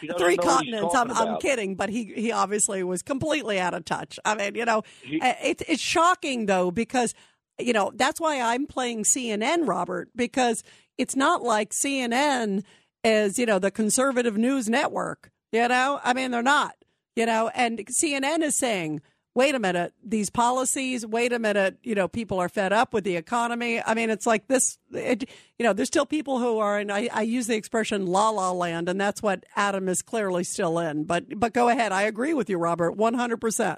[0.02, 0.96] he three know continents.
[0.96, 4.20] I'm, I'm kidding, but he he obviously was completely out of touch.
[4.26, 7.14] I mean, you know, uh, it's it's shocking though because
[7.60, 10.64] you know that's why I'm playing CNN, Robert, because
[10.98, 12.64] it's not like CNN
[13.04, 15.32] is you know the conservative news network.
[15.52, 16.76] You know, I mean they're not.
[17.16, 19.02] You know, and CNN is saying.
[19.34, 23.06] Wait a minute, these policies, wait a minute, you know, people are fed up with
[23.06, 23.82] the economy.
[23.82, 25.24] I mean, it's like this, it,
[25.58, 28.52] you know, there's still people who are, and I, I use the expression la la
[28.52, 31.06] land, and that's what Adam is clearly still in.
[31.06, 31.94] But, but go ahead.
[31.94, 33.78] I agree with you, Robert, 100%.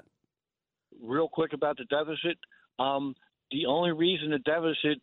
[1.00, 2.38] real quick about the deficit.
[2.80, 3.14] Um,
[3.52, 5.00] the only reason the deficit,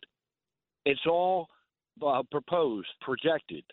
[0.84, 1.48] it's all
[2.06, 3.64] uh, proposed, projected.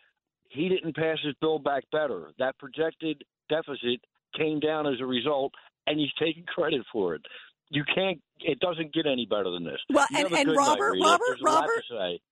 [0.49, 2.31] He didn't pass his bill back better.
[2.39, 3.99] That projected deficit
[4.37, 5.53] came down as a result,
[5.87, 7.21] and he's taking credit for it.
[7.69, 8.19] You can't.
[8.39, 9.79] It doesn't get any better than this.
[9.93, 10.95] Well, You and, and good night, Robert.
[11.03, 11.83] Robert, Robert.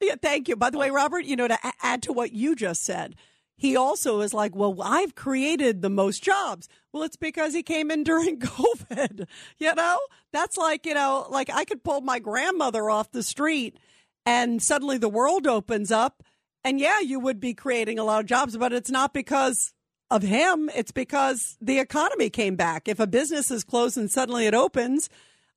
[0.01, 0.55] Yeah, thank you.
[0.55, 3.15] By the way, Robert, you know, to add to what you just said,
[3.55, 6.69] he also is like, well, I've created the most jobs.
[6.93, 9.27] Well, it's because he came in during COVID.
[9.57, 9.99] You know,
[10.31, 13.77] that's like, you know, like I could pull my grandmother off the street
[14.25, 16.21] and suddenly the world opens up.
[16.63, 19.73] And yeah, you would be creating a lot of jobs, but it's not because
[20.09, 20.69] of him.
[20.75, 22.87] It's because the economy came back.
[22.87, 25.09] If a business is closed and suddenly it opens,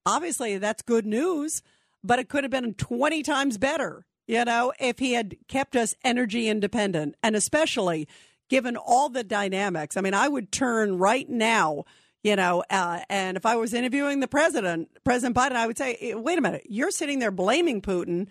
[0.04, 1.62] obviously that's good news,
[2.02, 5.94] but it could have been 20 times better, you know, if he had kept us
[6.04, 8.08] energy independent and especially
[8.48, 9.96] given all the dynamics.
[9.96, 11.84] I mean, I would turn right now,
[12.22, 16.14] you know, uh, and if I was interviewing the president, President Biden, I would say,
[16.16, 18.26] wait a minute, you're sitting there blaming Putin.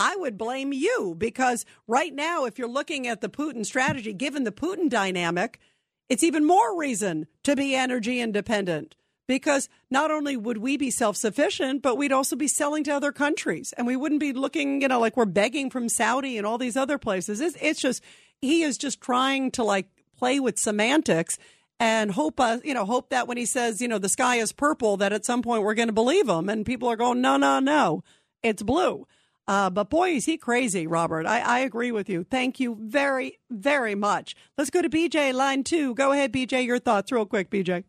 [0.00, 4.44] I would blame you because right now, if you're looking at the Putin strategy, given
[4.44, 5.60] the Putin dynamic,
[6.08, 8.96] it's even more reason to be energy independent
[9.28, 13.12] because not only would we be self sufficient, but we'd also be selling to other
[13.12, 16.56] countries and we wouldn't be looking, you know, like we're begging from Saudi and all
[16.56, 17.38] these other places.
[17.42, 18.02] It's, it's just,
[18.40, 19.86] he is just trying to like
[20.16, 21.38] play with semantics
[21.78, 24.50] and hope, uh, you know, hope that when he says, you know, the sky is
[24.50, 27.36] purple, that at some point we're going to believe him and people are going, no,
[27.36, 28.02] no, no,
[28.42, 29.06] it's blue.
[29.48, 31.26] Uh, but boy, is he crazy, Robert.
[31.26, 32.24] I, I agree with you.
[32.24, 34.36] Thank you very, very much.
[34.56, 35.94] Let's go to BJ, line two.
[35.94, 37.84] Go ahead, BJ, your thoughts real quick, BJ.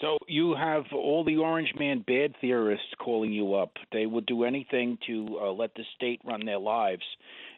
[0.00, 3.72] So you have all the Orange Man bad theorists calling you up.
[3.92, 7.04] They would do anything to uh, let the state run their lives,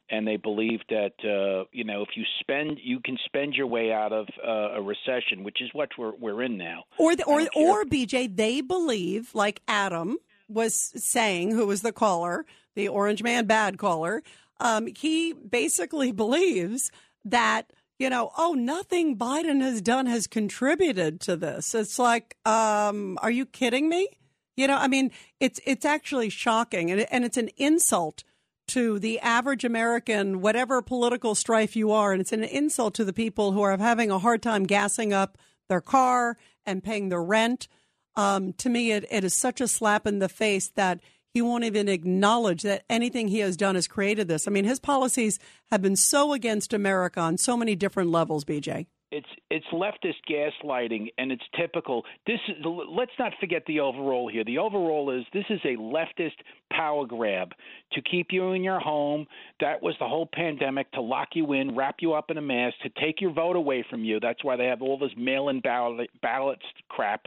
[0.08, 3.92] and they believe that uh, you know if you spend, you can spend your way
[3.92, 6.84] out of uh, a recession, which is what we're we're in now.
[6.96, 10.18] Or the, or or BJ, they believe like Adam
[10.48, 12.46] was saying, who was the caller,
[12.78, 14.22] the Orange Man bad caller.
[14.60, 16.90] Um, he basically believes
[17.24, 21.74] that you know, oh, nothing Biden has done has contributed to this.
[21.74, 24.08] It's like, um, are you kidding me?
[24.56, 25.10] You know, I mean,
[25.40, 28.22] it's it's actually shocking, and, and it's an insult
[28.68, 33.12] to the average American, whatever political strife you are, and it's an insult to the
[33.12, 37.66] people who are having a hard time gassing up their car and paying their rent.
[38.14, 41.00] Um, to me, it, it is such a slap in the face that
[41.38, 44.48] he won't even acknowledge that anything he has done has created this.
[44.48, 45.38] I mean, his policies
[45.70, 48.86] have been so against America on so many different levels, BJ.
[49.12, 52.04] It's it's leftist gaslighting, and it's typical.
[52.26, 54.42] This is, let's not forget the overall here.
[54.44, 56.36] The overall is this is a leftist
[56.72, 57.52] power grab
[57.92, 59.26] to keep you in your home.
[59.60, 62.74] That was the whole pandemic to lock you in, wrap you up in a mask,
[62.82, 64.18] to take your vote away from you.
[64.18, 67.26] That's why they have all this mail-in ballot, ballots crap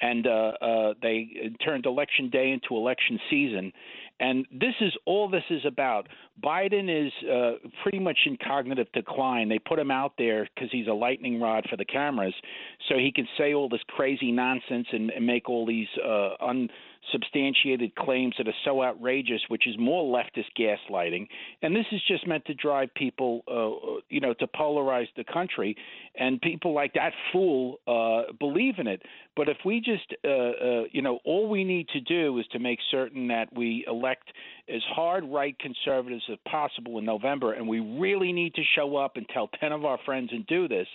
[0.00, 3.72] and uh, uh, they turned election day into election season.
[4.20, 6.08] And this is all this is about.
[6.42, 9.48] Biden is uh, pretty much in cognitive decline.
[9.48, 12.34] They put him out there because he's a lightning rod for the cameras,
[12.88, 16.68] so he can say all this crazy nonsense and, and make all these uh, un
[17.12, 21.26] substantiated claims that are so outrageous, which is more leftist gaslighting.
[21.62, 25.76] And this is just meant to drive people, uh, you know, to polarize the country.
[26.16, 29.02] And people like that fool uh, believe in it.
[29.38, 32.58] But if we just, uh, uh, you know, all we need to do is to
[32.58, 34.24] make certain that we elect
[34.68, 39.16] as hard right conservatives as possible in November, and we really need to show up
[39.16, 40.88] and tell 10 of our friends and do this,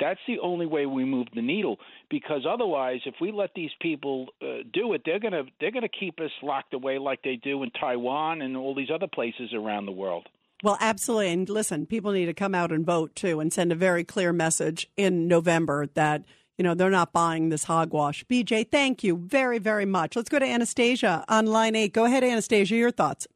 [0.00, 1.76] that's the only way we move the needle.
[2.08, 6.20] Because otherwise, if we let these people uh, do it, they're to they're to keep
[6.20, 9.92] us locked away like they do in Taiwan and all these other places around the
[9.92, 10.26] world.
[10.62, 11.32] Well, absolutely.
[11.32, 14.32] And listen, people need to come out and vote too and send a very clear
[14.32, 16.24] message in November that–
[16.60, 18.22] you know, they're not buying this hogwash.
[18.24, 20.14] BJ, thank you very, very much.
[20.14, 21.94] Let's go to Anastasia on line eight.
[21.94, 23.26] Go ahead, Anastasia, your thoughts.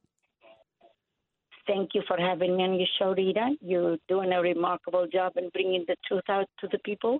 [1.66, 3.56] Thank you for having me on your show, Rita.
[3.62, 7.18] You're doing a remarkable job in bringing the truth out to the people.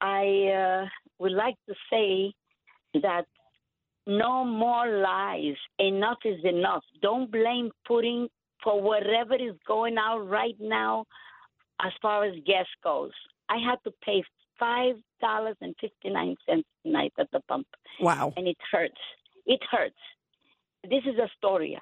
[0.00, 0.86] I uh,
[1.20, 2.34] would like to say
[3.00, 3.26] that
[4.08, 5.54] no more lies.
[5.78, 6.82] Enough is enough.
[7.00, 8.26] Don't blame Putin
[8.64, 11.04] for whatever is going on right now
[11.80, 13.12] as far as gas goes.
[13.48, 14.24] I had to pay
[14.58, 17.66] five dollars and fifty nine cents tonight at the pump.
[18.00, 18.32] Wow.
[18.36, 19.00] And it hurts.
[19.46, 19.94] It hurts.
[20.82, 21.80] This is Astoria.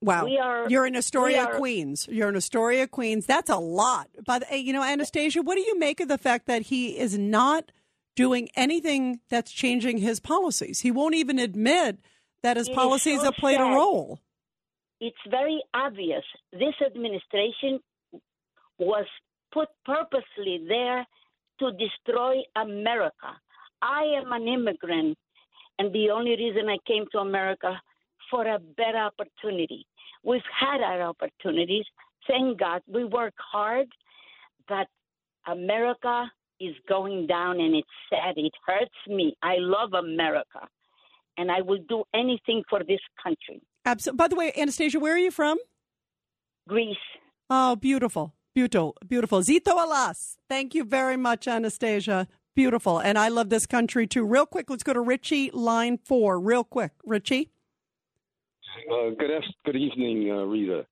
[0.00, 0.26] Wow.
[0.26, 2.06] We are, You're in Astoria, are, Queens.
[2.10, 3.24] You're in Astoria, Queens.
[3.24, 4.10] That's a lot.
[4.26, 7.72] But, you know, Anastasia, what do you make of the fact that he is not
[8.14, 10.80] doing anything that's changing his policies?
[10.80, 12.00] He won't even admit
[12.42, 13.72] that his policies so have played sad.
[13.72, 14.20] a role.
[15.00, 16.24] It's very obvious.
[16.52, 17.80] This administration
[18.78, 19.06] was
[19.52, 21.06] put purposely there
[21.60, 23.30] to destroy America.
[23.82, 25.16] I am an immigrant,
[25.78, 27.80] and the only reason I came to America
[28.30, 29.86] for a better opportunity.
[30.22, 31.84] We've had our opportunities.
[32.26, 32.82] Thank God.
[32.86, 33.86] We work hard,
[34.66, 34.86] but
[35.46, 36.30] America
[36.60, 38.34] is going down, and it's sad.
[38.36, 39.36] It hurts me.
[39.42, 40.66] I love America,
[41.36, 43.60] and I will do anything for this country.
[43.84, 44.16] Absolutely.
[44.16, 45.58] By the way, Anastasia, where are you from?
[46.66, 46.96] Greece.
[47.50, 48.32] Oh, beautiful.
[48.54, 49.40] Beautiful, beautiful.
[49.40, 50.36] Zito Alas.
[50.48, 52.28] Thank you very much, Anastasia.
[52.54, 53.00] Beautiful.
[53.00, 54.24] And I love this country too.
[54.24, 56.38] Real quick, let's go to Richie, line four.
[56.38, 56.92] Real quick.
[57.04, 57.50] Richie?
[58.88, 59.30] Uh, good
[59.64, 60.86] good evening, uh, Rita.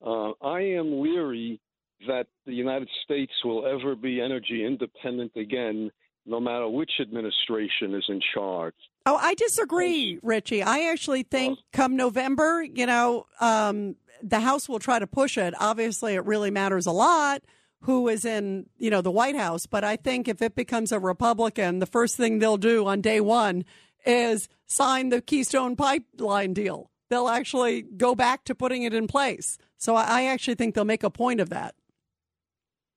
[0.00, 1.60] Uh, I am leery
[2.06, 5.90] that the United States will ever be energy independent again,
[6.24, 8.74] no matter which administration is in charge.
[9.10, 10.62] Oh, I disagree, Richie.
[10.62, 15.54] I actually think come November, you know, um, the House will try to push it.
[15.58, 17.42] Obviously, it really matters a lot
[17.84, 19.64] who is in, you know, the White House.
[19.64, 23.18] But I think if it becomes a Republican, the first thing they'll do on day
[23.22, 23.64] one
[24.04, 26.90] is sign the Keystone Pipeline deal.
[27.08, 29.56] They'll actually go back to putting it in place.
[29.78, 31.74] So I I actually think they'll make a point of that.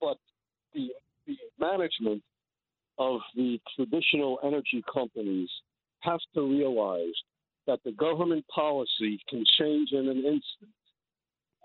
[0.01, 0.17] But
[0.73, 0.89] the,
[1.25, 2.21] the management
[2.97, 5.49] of the traditional energy companies
[6.01, 7.13] have to realize
[7.67, 10.73] that the government policy can change in an instant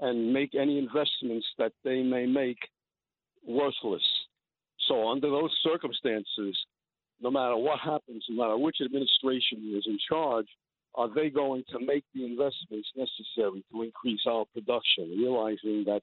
[0.01, 2.59] and make any investments that they may make
[3.47, 4.03] worthless.
[4.89, 6.57] So, under those circumstances,
[7.20, 10.47] no matter what happens, no matter which administration is in charge,
[10.95, 16.03] are they going to make the investments necessary to increase our production, realizing that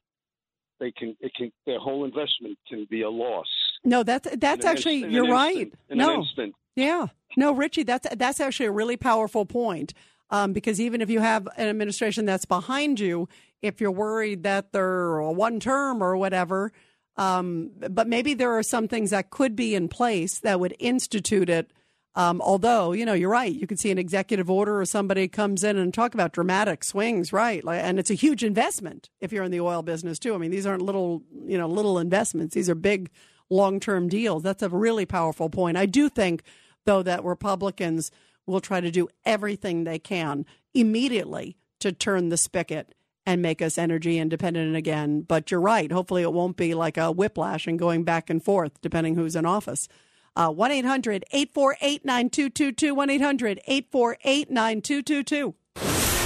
[0.80, 3.48] they can, it can, their whole investment can be a loss.
[3.84, 5.56] No, that's that's actually inst- in you're right.
[5.56, 6.56] instant- in an no, instant.
[6.76, 7.08] Yeah,
[7.38, 9.94] no, Richie, that's that's actually a really powerful point.
[10.30, 13.30] Um, because even if you have an administration that's behind you,
[13.62, 16.72] if you're worried that they're one term or whatever,
[17.18, 21.50] um, but maybe there are some things that could be in place that would institute
[21.50, 21.72] it.
[22.16, 25.64] Um, although you know you're right, you could see an executive order or somebody comes
[25.64, 27.64] in and talk about dramatic swings, right?
[27.64, 30.36] Like, and it's a huge investment if you're in the oil business too.
[30.36, 33.10] I mean, these aren't little you know little investments; these are big
[33.50, 34.44] long term deals.
[34.44, 35.78] That's a really powerful point.
[35.78, 36.44] I do think
[36.86, 38.12] though that Republicans
[38.46, 42.94] will try to do everything they can immediately to turn the spigot
[43.26, 45.22] and make us energy independent again.
[45.22, 45.92] But you're right.
[45.92, 49.46] Hopefully, it won't be like a whiplash and going back and forth, depending who's in
[49.46, 49.88] office.
[50.36, 52.96] Uh, 1 800 848 9222.
[52.96, 55.56] 1 800 848 9222.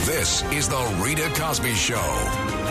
[0.06, 2.67] This is the Rita Cosby Show.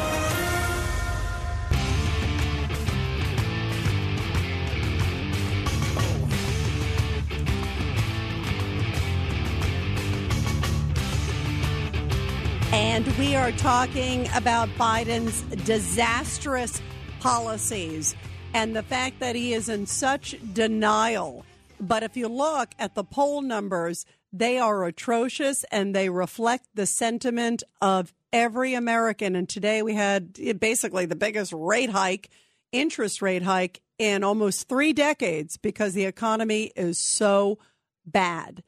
[12.77, 16.83] And we are talking about Biden's disastrous
[17.20, 18.14] policies
[18.53, 21.47] and the fact that he is in such denial.
[21.81, 26.85] But if you look at the poll numbers, they are atrocious and they reflect the
[26.85, 29.37] sentiment of every American.
[29.37, 32.29] And today we had basically the biggest rate hike,
[32.72, 37.59] interest rate hike in almost three decades because the economy is so
[38.05, 38.62] bad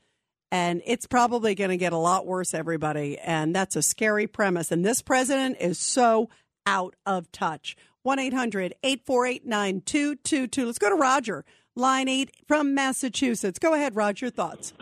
[0.51, 3.19] and it's probably going to get a lot worse, everybody.
[3.19, 4.73] And that's a scary premise.
[4.73, 6.31] And this president is so
[6.67, 7.77] out of touch.
[8.03, 10.67] 1 800 848 9222.
[10.67, 11.45] Let's go to Roger,
[11.75, 13.59] line 8 from Massachusetts.
[13.59, 14.73] Go ahead, Roger, thoughts.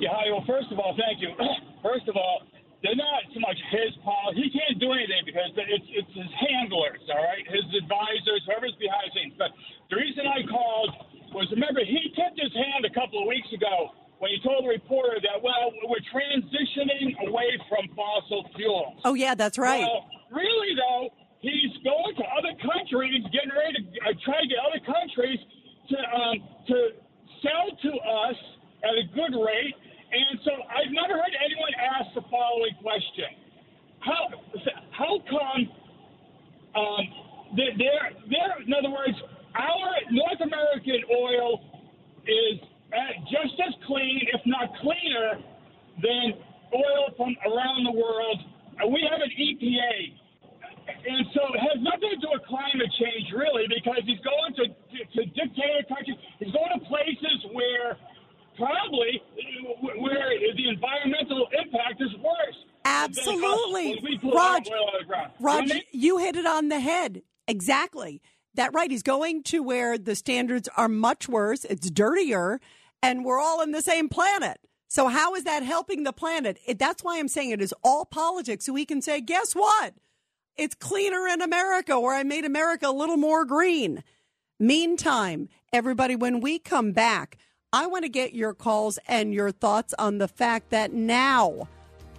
[0.00, 0.28] Yeah, hi.
[0.28, 1.32] Well, first of all, thank you.
[1.80, 2.42] First of all,
[2.82, 4.42] they're not so much his policy.
[4.44, 9.08] He can't do anything because it's it's his handlers, all right, his advisors, whoever's behind
[9.08, 9.34] the scenes.
[9.38, 9.54] But
[9.88, 10.90] the reason I called
[11.32, 14.68] was remember he tipped his hand a couple of weeks ago when he told the
[14.68, 19.00] reporter that well we're transitioning away from fossil fuels.
[19.04, 19.84] Oh, yeah, that's right.
[19.84, 21.10] Well, really though,
[21.40, 25.38] he's going to other countries, getting ready to uh, try to get other countries
[25.90, 26.36] to um,
[26.68, 26.76] to
[27.44, 27.92] sell to
[28.28, 28.38] us
[28.84, 29.74] at a good rate.
[30.06, 33.30] And so I've never heard anyone ask the following question:
[34.00, 34.32] How
[34.90, 35.68] how come
[36.76, 37.04] um,
[37.56, 39.16] they're, they're, they're in other words,
[39.56, 41.64] our North American oil
[42.26, 42.60] is
[42.92, 42.98] uh,
[43.30, 45.40] just as clean, if not cleaner,
[46.02, 46.36] than
[46.74, 48.38] oil from around the world.
[48.76, 50.12] Uh, we have an EPA.
[50.86, 54.64] And so it has nothing to do with climate change, really, because he's going to,
[54.70, 56.18] to, to dictator countries.
[56.38, 57.98] He's going to places where
[58.56, 62.58] probably uh, where the environmental impact is worse.
[62.84, 63.96] Absolutely.
[63.96, 65.32] When we pull Roger, oil out of the ground.
[65.40, 67.22] Roger, you hit it on the head.
[67.76, 68.22] Exactly.
[68.54, 68.90] That right.
[68.90, 72.58] He's going to where the standards are much worse, it's dirtier,
[73.02, 74.58] and we're all in the same planet.
[74.88, 76.58] So how is that helping the planet?
[76.66, 78.64] It, that's why I'm saying it is all politics.
[78.64, 79.92] So we can say, guess what?
[80.56, 84.02] It's cleaner in America, or I made America a little more green.
[84.58, 87.36] Meantime, everybody, when we come back,
[87.74, 91.68] I want to get your calls and your thoughts on the fact that now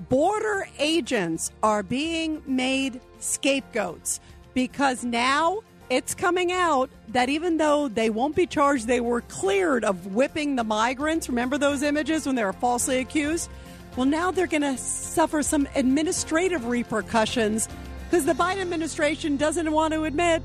[0.07, 4.19] border agents are being made scapegoats
[4.57, 5.59] because now
[5.91, 10.55] it's coming out that even though they won't be charged, they were cleared of whipping
[10.55, 11.29] the migrants.
[11.29, 13.51] Remember those images when they were falsely accused?
[13.95, 17.69] Well, now they're going to suffer some administrative repercussions
[18.09, 20.41] because the Biden administration doesn't want to admit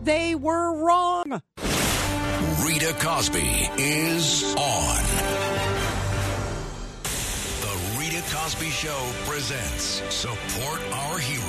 [0.00, 1.42] they were wrong.
[2.64, 5.02] Rita Cosby is on.
[7.62, 11.45] The Rita Cosby Show presents Support Our Heroes.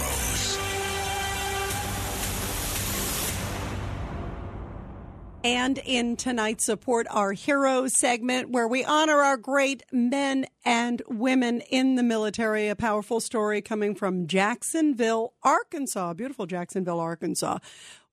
[5.43, 11.61] And in tonight's Support Our Heroes segment, where we honor our great men and women
[11.61, 17.59] in the military, a powerful story coming from Jacksonville, Arkansas, beautiful Jacksonville, Arkansas,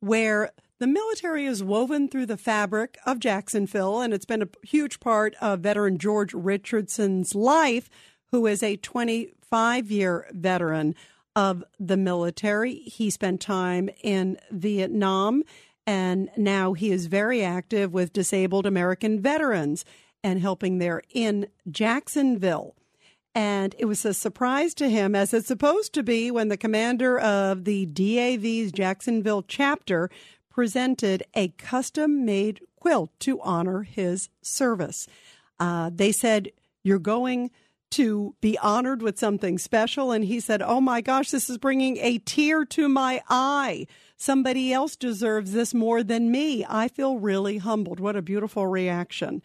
[0.01, 5.01] where the military is woven through the fabric of Jacksonville, and it's been a huge
[5.01, 7.89] part of veteran George Richardson's life,
[8.33, 10.95] who is a 25 year veteran
[11.35, 12.75] of the military.
[12.75, 15.43] He spent time in Vietnam
[15.87, 19.85] and now he is very active with disabled American veterans
[20.23, 22.75] and helping there in Jacksonville.
[23.35, 27.19] And it was a surprise to him, as it's supposed to be, when the commander
[27.19, 30.09] of the DAV's Jacksonville chapter
[30.51, 35.09] presented a custom made quilt to honor his service.
[35.59, 36.53] Uh, they said,
[36.85, 37.51] You're going
[37.93, 40.13] to be honored with something special.
[40.13, 43.87] And he said, Oh my gosh, this is bringing a tear to my eye.
[44.17, 46.65] Somebody else deserves this more than me.
[46.69, 48.01] I feel really humbled.
[48.01, 49.43] What a beautiful reaction.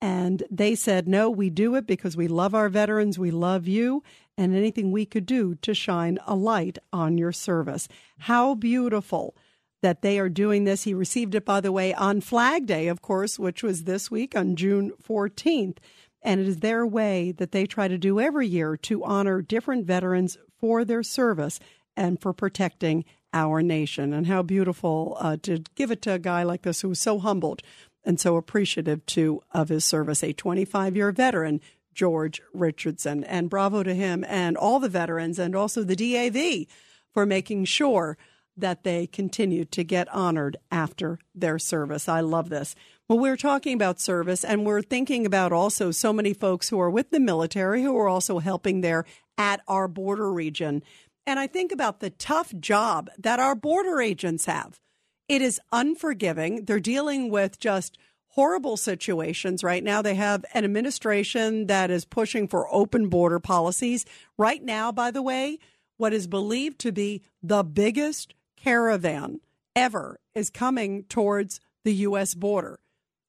[0.00, 4.02] And they said, No, we do it because we love our veterans, we love you,
[4.36, 7.88] and anything we could do to shine a light on your service.
[8.18, 9.36] How beautiful
[9.82, 10.84] that they are doing this.
[10.84, 14.34] He received it, by the way, on Flag Day, of course, which was this week
[14.36, 15.78] on June 14th.
[16.22, 19.86] And it is their way that they try to do every year to honor different
[19.86, 21.58] veterans for their service
[21.96, 24.12] and for protecting our nation.
[24.12, 27.18] And how beautiful uh, to give it to a guy like this who was so
[27.18, 27.62] humbled
[28.04, 30.22] and so appreciative too of his service.
[30.22, 31.60] A 25 year veteran,
[31.94, 33.24] George Richardson.
[33.24, 36.66] And bravo to him and all the veterans and also the DAV
[37.12, 38.16] for making sure
[38.56, 42.08] that they continue to get honored after their service.
[42.08, 42.74] I love this.
[43.08, 46.90] Well, we're talking about service and we're thinking about also so many folks who are
[46.90, 49.04] with the military who are also helping there
[49.38, 50.82] at our border region.
[51.26, 54.80] And I think about the tough job that our border agents have.
[55.28, 56.64] It is unforgiving.
[56.64, 57.96] They're dealing with just
[58.28, 60.02] horrible situations right now.
[60.02, 64.04] They have an administration that is pushing for open border policies.
[64.36, 65.58] Right now, by the way,
[65.96, 69.40] what is believed to be the biggest caravan
[69.76, 72.34] ever is coming towards the U.S.
[72.34, 72.80] border.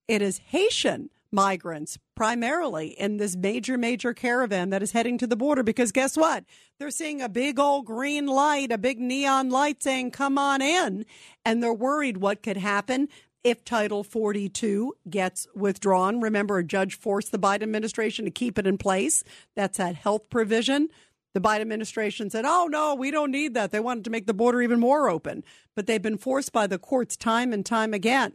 [0.07, 5.35] It is Haitian migrants primarily in this major, major caravan that is heading to the
[5.35, 6.45] border because guess what?
[6.79, 11.05] They're seeing a big old green light, a big neon light saying, come on in.
[11.43, 13.09] And they're worried what could happen
[13.43, 16.21] if Title 42 gets withdrawn.
[16.21, 19.23] Remember, a judge forced the Biden administration to keep it in place.
[19.55, 20.89] That's that health provision.
[21.33, 23.71] The Biden administration said, oh, no, we don't need that.
[23.71, 25.43] They wanted to make the border even more open.
[25.75, 28.33] But they've been forced by the courts time and time again.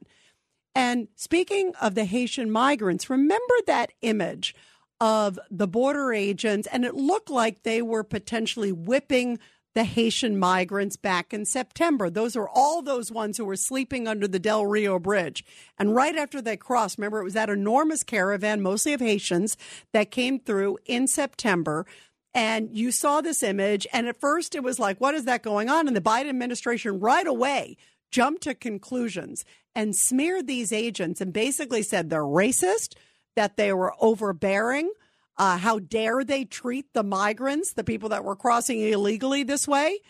[0.74, 4.54] And speaking of the Haitian migrants, remember that image
[5.00, 9.38] of the border agents, and it looked like they were potentially whipping
[9.74, 12.10] the Haitian migrants back in September.
[12.10, 15.44] Those are all those ones who were sleeping under the Del Rio Bridge.
[15.78, 19.56] And right after they crossed, remember, it was that enormous caravan, mostly of Haitians,
[19.92, 21.86] that came through in September.
[22.34, 25.68] And you saw this image, and at first it was like, what is that going
[25.68, 25.86] on?
[25.86, 27.76] And the Biden administration right away
[28.10, 29.44] jumped to conclusions
[29.78, 32.96] and smeared these agents and basically said they're racist,
[33.36, 34.90] that they were overbearing.
[35.36, 40.00] Uh, how dare they treat the migrants, the people that were crossing illegally this way?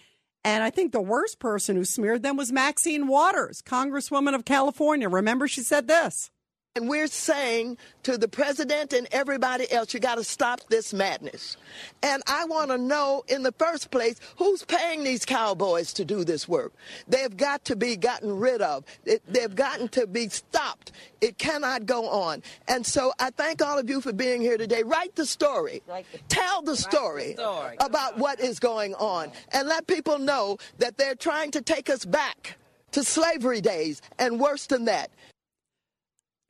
[0.42, 5.06] And I think the worst person who smeared them was Maxine Waters, Congresswoman of California.
[5.06, 6.30] Remember, she said this.
[6.78, 11.56] And we're saying to the president and everybody else, you got to stop this madness.
[12.04, 16.22] And I want to know, in the first place, who's paying these cowboys to do
[16.22, 16.72] this work?
[17.08, 18.84] They've got to be gotten rid of.
[19.26, 20.92] they've gotten to be stopped.
[21.20, 22.44] It cannot go on.
[22.68, 24.84] And so I thank all of you for being here today.
[24.84, 25.82] Write the story.
[26.28, 27.76] Tell the story, the story.
[27.80, 29.32] about what is going on.
[29.50, 32.56] And let people know that they're trying to take us back
[32.92, 35.10] to slavery days and worse than that.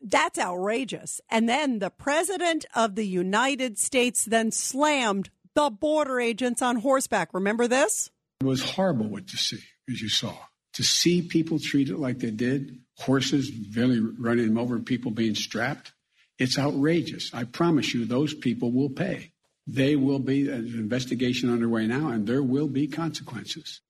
[0.01, 1.21] That's outrageous.
[1.31, 7.35] And then the president of the United States then slammed the border agents on horseback.
[7.35, 8.11] Remember this?
[8.41, 9.61] It was horrible what to see,
[9.91, 10.35] as you saw.
[10.75, 15.93] To see people treated like they did, horses really running them over, people being strapped.
[16.39, 17.35] It's outrageous.
[17.35, 19.33] I promise you, those people will pay.
[19.67, 23.81] They will be, uh, an investigation underway now, and there will be consequences.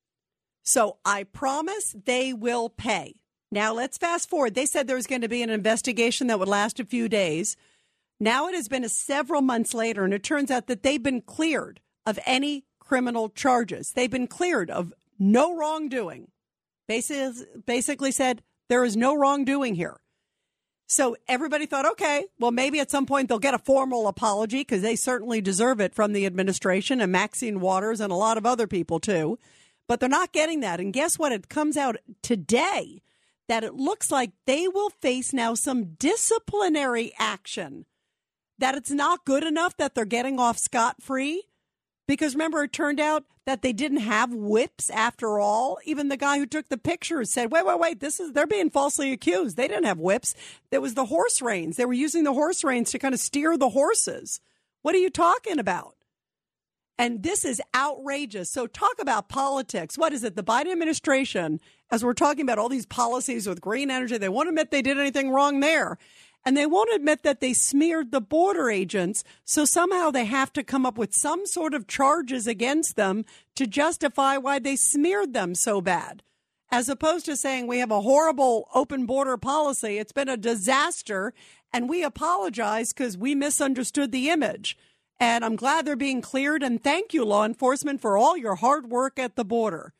[0.63, 3.17] So I promise they will pay.
[3.51, 4.55] Now let's fast forward.
[4.55, 7.57] They said there was going to be an investigation that would last a few days.
[8.21, 11.81] Now it has been several months later, and it turns out that they've been cleared
[12.05, 13.93] of any criminal charges.
[13.93, 16.29] They've been cleared of no wrongdoing.
[16.87, 19.99] Basically, basically said there is no wrongdoing here.
[20.91, 24.81] So everybody thought, okay, well, maybe at some point they'll get a formal apology because
[24.81, 28.67] they certainly deserve it from the administration and Maxine Waters and a lot of other
[28.67, 29.39] people too.
[29.87, 30.81] But they're not getting that.
[30.81, 31.31] And guess what?
[31.31, 33.03] It comes out today
[33.49, 37.87] that it looks like they will face now some disciplinary action,
[38.59, 41.45] that it's not good enough that they're getting off scot free.
[42.07, 45.79] Because remember, it turned out that they didn't have whips after all.
[45.85, 48.71] Even the guy who took the pictures said, wait, wait, wait, this is, they're being
[48.71, 49.57] falsely accused.
[49.57, 50.35] They didn't have whips.
[50.71, 51.77] There was the horse reins.
[51.77, 54.41] They were using the horse reins to kind of steer the horses.
[54.81, 55.97] What are you talking about?
[56.99, 58.51] And this is outrageous.
[58.51, 59.97] So, talk about politics.
[59.97, 60.35] What is it?
[60.35, 61.61] The Biden administration,
[61.91, 64.99] as we're talking about all these policies with green energy, they won't admit they did
[64.99, 65.99] anything wrong there.
[66.45, 69.25] And they won't admit that they smeared the border agents.
[69.45, 73.25] So, somehow they have to come up with some sort of charges against them
[73.57, 76.23] to justify why they smeared them so bad.
[76.71, 81.33] As opposed to saying we have a horrible open border policy, it's been a disaster,
[81.73, 84.77] and we apologize because we misunderstood the image.
[85.19, 86.63] And I'm glad they're being cleared.
[86.63, 89.93] And thank you, law enforcement, for all your hard work at the border.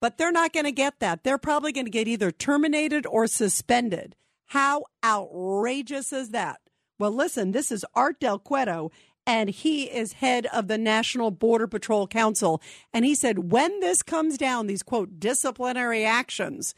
[0.00, 1.24] But they're not going to get that.
[1.24, 4.14] They're probably going to get either terminated or suspended.
[4.46, 6.60] How outrageous is that?
[6.98, 8.90] Well, listen, this is Art Del Cueto,
[9.26, 12.62] and he is head of the National Border Patrol Council.
[12.92, 16.74] And he said, when this comes down, these quote disciplinary actions,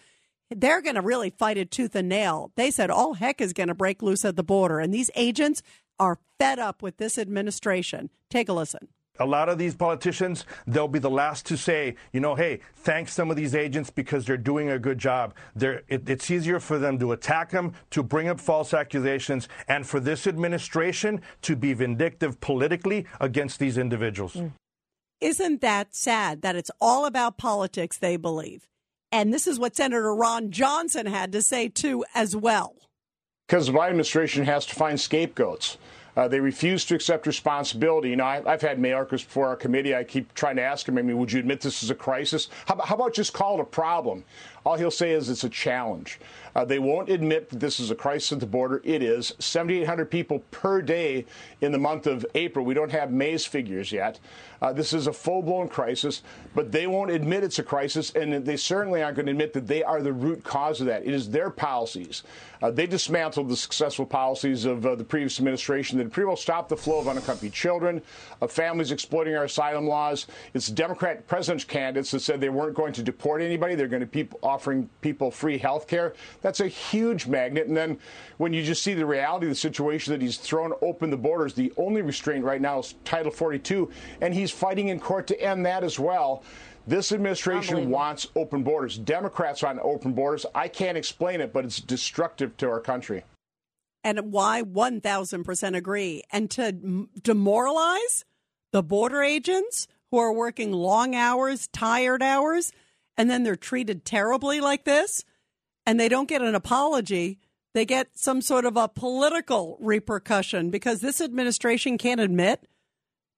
[0.50, 2.52] they're going to really fight it tooth and nail.
[2.56, 4.80] They said all heck is going to break loose at the border.
[4.80, 5.62] And these agents
[5.98, 8.10] are fed up with this administration.
[8.30, 8.88] Take a listen.
[9.20, 13.08] A lot of these politicians, they'll be the last to say, you know, hey, thank
[13.08, 15.34] some of these agents because they're doing a good job.
[15.54, 20.00] It, it's easier for them to attack them, to bring up false accusations, and for
[20.00, 24.32] this administration to be vindictive politically against these individuals.
[24.34, 24.52] Mm.
[25.20, 28.66] Isn't that sad that it's all about politics, they believe?
[29.12, 32.76] And this is what Senator Ron Johnson had to say, too, as well.
[33.46, 35.76] Because the Biden administration has to find scapegoats.
[36.16, 38.10] Uh, they refuse to accept responsibility.
[38.10, 39.94] You know, I, have had Mayorkas before our committee.
[39.94, 42.48] I keep trying to ask him, I mean, would you admit this is a crisis?
[42.66, 44.24] How, how about just call it a problem?
[44.64, 46.20] All he'll say is it's a challenge.
[46.54, 48.82] Uh, they won't admit that this is a crisis at the border.
[48.84, 51.24] It is 7,800 people per day
[51.60, 52.64] in the month of April.
[52.64, 54.18] We don't have May's figures yet.
[54.62, 56.22] Uh, this is a full blown crisis,
[56.54, 59.66] but they won't admit it's a crisis, and they certainly aren't going to admit that
[59.66, 61.02] they are the root cause of that.
[61.06, 62.22] It is their policies.
[62.62, 66.68] Uh, they dismantled the successful policies of uh, the previous administration that pretty well stopped
[66.68, 68.02] the flow of unaccompanied children,
[68.42, 70.26] of families exploiting our asylum laws.
[70.52, 73.74] It's Democrat presidential candidates that said they weren't going to deport anybody.
[73.74, 76.12] They're going to be offering people free health care.
[76.42, 77.66] That's a huge magnet.
[77.66, 77.98] And then
[78.36, 81.54] when you just see the reality of the situation that he's thrown open the borders,
[81.54, 85.66] the only restraint right now is Title 42, and he's fighting in court to end
[85.66, 86.42] that as well.
[86.86, 88.98] This administration wants open borders.
[88.98, 90.46] Democrats want open borders.
[90.54, 93.24] I can't explain it, but it's destructive to our country.
[94.02, 96.24] And why 1000% agree.
[96.32, 98.24] And to demoralize
[98.72, 102.72] the border agents who are working long hours, tired hours,
[103.16, 105.24] and then they're treated terribly like this,
[105.84, 107.38] and they don't get an apology.
[107.74, 112.66] They get some sort of a political repercussion because this administration can't admit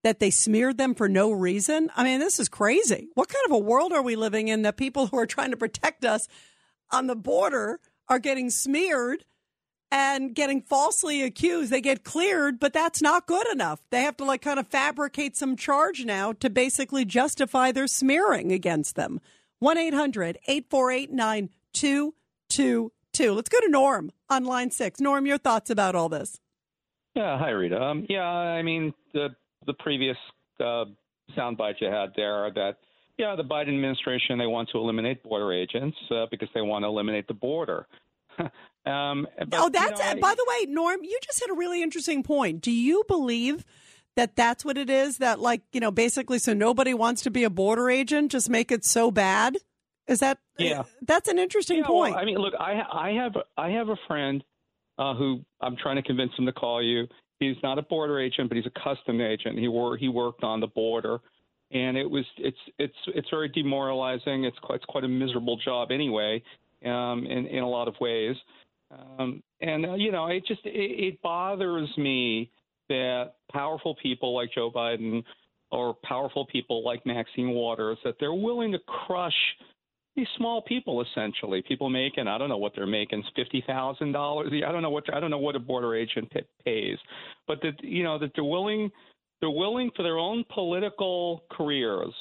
[0.03, 1.89] that they smeared them for no reason?
[1.95, 3.07] I mean, this is crazy.
[3.15, 5.57] What kind of a world are we living in that people who are trying to
[5.57, 6.27] protect us
[6.91, 9.25] on the border are getting smeared
[9.91, 11.71] and getting falsely accused?
[11.71, 13.79] They get cleared, but that's not good enough.
[13.89, 18.51] They have to like kind of fabricate some charge now to basically justify their smearing
[18.51, 19.21] against them.
[19.59, 23.33] 1 800 848 9222.
[23.33, 24.99] Let's go to Norm on line six.
[24.99, 26.41] Norm, your thoughts about all this?
[27.15, 27.81] Yeah, hi, Rita.
[27.81, 29.35] Um, yeah, I mean, the
[29.65, 30.17] the previous
[30.59, 30.85] uh,
[31.37, 32.77] soundbite you had there that
[33.17, 36.87] yeah, the Biden administration they want to eliminate border agents uh, because they want to
[36.87, 37.87] eliminate the border.
[38.85, 41.03] um, but, oh, that's you know, I, by the way, Norm.
[41.03, 42.61] You just hit a really interesting point.
[42.61, 43.65] Do you believe?
[44.15, 45.17] That that's what it is.
[45.17, 48.31] That like you know, basically, so nobody wants to be a border agent.
[48.31, 49.57] Just make it so bad.
[50.07, 50.37] Is that?
[50.59, 52.13] Yeah, that's an interesting yeah, point.
[52.13, 54.43] Well, I mean, look, I I have I have a friend
[54.99, 57.07] uh, who I'm trying to convince him to call you.
[57.49, 59.57] He's not a border agent, but he's a custom agent.
[59.57, 61.19] He he worked on the border,
[61.71, 64.45] and it was it's it's it's very demoralizing.
[64.45, 66.41] It's quite it's quite a miserable job anyway,
[66.85, 68.35] um, in in a lot of ways.
[68.91, 72.51] Um, and uh, you know, it just it, it bothers me
[72.89, 75.23] that powerful people like Joe Biden
[75.71, 79.33] or powerful people like Maxine Waters that they're willing to crush
[80.15, 81.63] these small people essentially.
[81.67, 85.13] People making i don't know what they're making fifty thousand dollars i don't know what
[85.13, 86.31] i don't know what a border agent
[86.65, 86.97] pays.
[87.47, 88.91] But that you know that they're willing
[89.41, 92.13] they're willing for their own political careers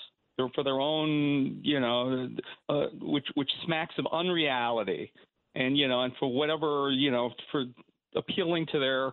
[0.55, 2.28] for their own you know
[2.69, 5.12] uh, which which smacks of unreality.
[5.55, 7.64] And you know, and for whatever you know, for
[8.16, 9.12] appealing to their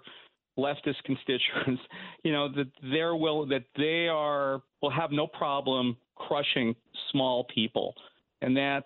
[0.58, 1.82] leftist constituents,
[2.24, 6.76] you know, that they're will that they are will have no problem crushing
[7.12, 7.94] small people,
[8.42, 8.86] and that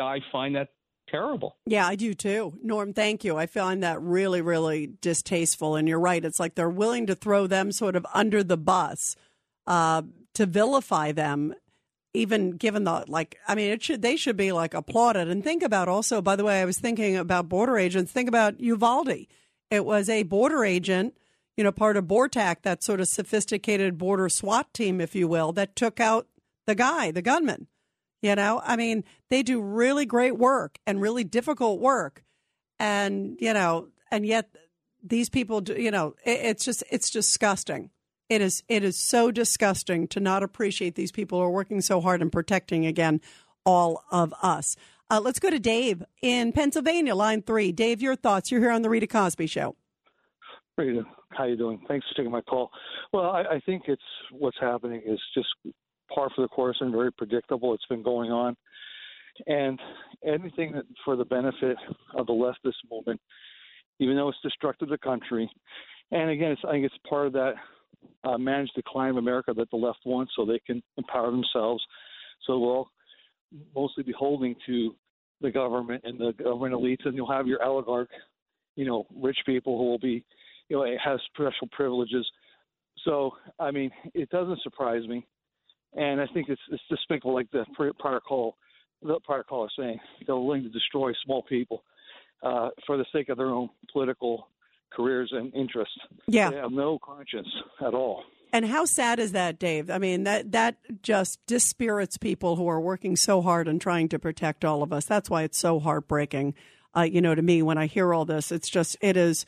[0.00, 0.68] I find that
[1.08, 1.56] terrible.
[1.66, 2.58] Yeah, I do too.
[2.62, 3.36] Norm, thank you.
[3.36, 5.76] I find that really, really distasteful.
[5.76, 6.24] And you're right.
[6.24, 9.16] It's like they're willing to throw them sort of under the bus
[9.66, 10.02] uh,
[10.34, 11.54] to vilify them.
[12.16, 15.28] Even given the like, I mean, it should they should be like applauded.
[15.28, 18.12] And think about also, by the way, I was thinking about border agents.
[18.12, 19.26] Think about Uvalde.
[19.68, 21.16] It was a border agent,
[21.56, 25.50] you know, part of BORTAC, that sort of sophisticated border SWAT team, if you will,
[25.54, 26.28] that took out
[26.68, 27.66] the guy, the gunman.
[28.24, 32.24] You know, I mean, they do really great work and really difficult work.
[32.78, 34.48] And, you know, and yet
[35.02, 37.90] these people, do, you know, it, it's just, it's disgusting.
[38.30, 42.00] It is, it is so disgusting to not appreciate these people who are working so
[42.00, 43.20] hard and protecting, again,
[43.66, 44.74] all of us.
[45.10, 47.72] Uh, let's go to Dave in Pennsylvania, line three.
[47.72, 48.50] Dave, your thoughts.
[48.50, 49.76] You're here on the Rita Cosby Show.
[50.78, 51.78] Rita, how you doing?
[51.88, 52.70] Thanks for taking my call.
[53.12, 54.00] Well, I, I think it's
[54.32, 55.48] what's happening is just
[56.12, 57.74] par for the course and very predictable.
[57.74, 58.56] It's been going on,
[59.46, 59.78] and
[60.26, 61.76] anything that for the benefit
[62.16, 63.20] of the leftist movement,
[63.98, 65.50] even though it's destructive to the country,
[66.10, 67.54] and again, it's, I think it's part of that
[68.24, 71.82] uh, managed decline of America that the left wants, so they can empower themselves.
[72.46, 72.88] So we're all
[73.74, 74.94] mostly beholding to
[75.40, 78.10] the government and the government elites, and you'll have your oligarch,
[78.76, 80.24] you know, rich people who will be,
[80.68, 82.26] you know, have special privileges.
[83.04, 85.26] So, I mean, it doesn't surprise me,
[85.94, 87.64] and I think it's it's despicable, like the
[87.98, 88.56] prior call,
[89.02, 91.82] the prior caller saying they're willing to destroy small people
[92.42, 94.48] uh, for the sake of their own political
[94.92, 95.98] careers and interests.
[96.26, 97.48] Yeah, they have no conscience
[97.80, 98.22] at all.
[98.52, 99.90] And how sad is that, Dave?
[99.90, 104.18] I mean, that that just dispirits people who are working so hard and trying to
[104.18, 105.06] protect all of us.
[105.06, 106.54] That's why it's so heartbreaking.
[106.96, 109.44] Uh, you know, to me, when I hear all this, it's just it is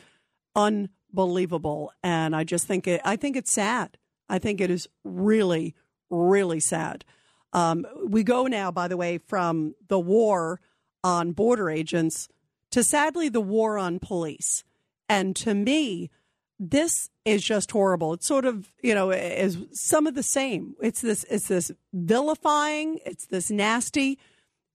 [0.56, 3.00] unbelievable, and I just think it.
[3.04, 3.96] I think it's sad.
[4.28, 5.76] I think it is really,
[6.10, 7.04] really sad.
[7.52, 10.60] Um, we go now, by the way, from the war
[11.02, 12.28] on border agents
[12.72, 14.64] to sadly the war on police,
[15.08, 16.10] and to me
[16.58, 18.14] this is just horrible.
[18.14, 20.74] It's sort of, you know, is some of the same.
[20.80, 24.18] It's this it's this vilifying, it's this nasty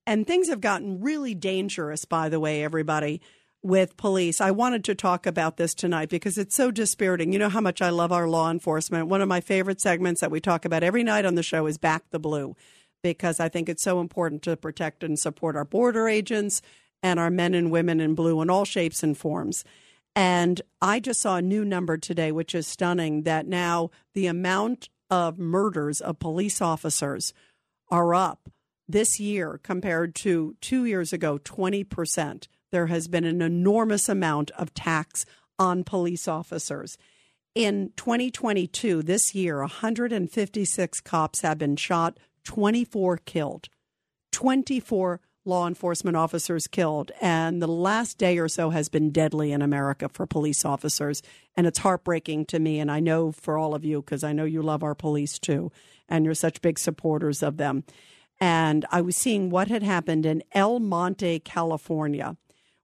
[0.05, 3.21] and things have gotten really dangerous by the way everybody
[3.63, 4.41] with police.
[4.41, 7.31] I wanted to talk about this tonight because it's so dispiriting.
[7.31, 9.07] You know how much I love our law enforcement.
[9.07, 11.77] One of my favorite segments that we talk about every night on the show is
[11.77, 12.55] Back the Blue
[13.03, 16.61] because I think it's so important to protect and support our border agents
[17.03, 19.63] and our men and women in blue in all shapes and forms.
[20.15, 24.89] And I just saw a new number today, which is stunning that now the amount
[25.09, 27.33] of murders of police officers
[27.89, 28.49] are up
[28.87, 32.47] this year compared to two years ago, 20%.
[32.71, 35.25] There has been an enormous amount of tax
[35.59, 36.97] on police officers.
[37.53, 43.67] In 2022, this year, 156 cops have been shot, 24 killed.
[44.31, 47.11] 24 law enforcement officers killed.
[47.19, 51.21] And the last day or so has been deadly in America for police officers.
[51.55, 52.79] And it's heartbreaking to me.
[52.79, 55.71] And I know for all of you, because I know you love our police too,
[56.07, 57.83] and you're such big supporters of them.
[58.39, 62.37] And I was seeing what had happened in El Monte, California,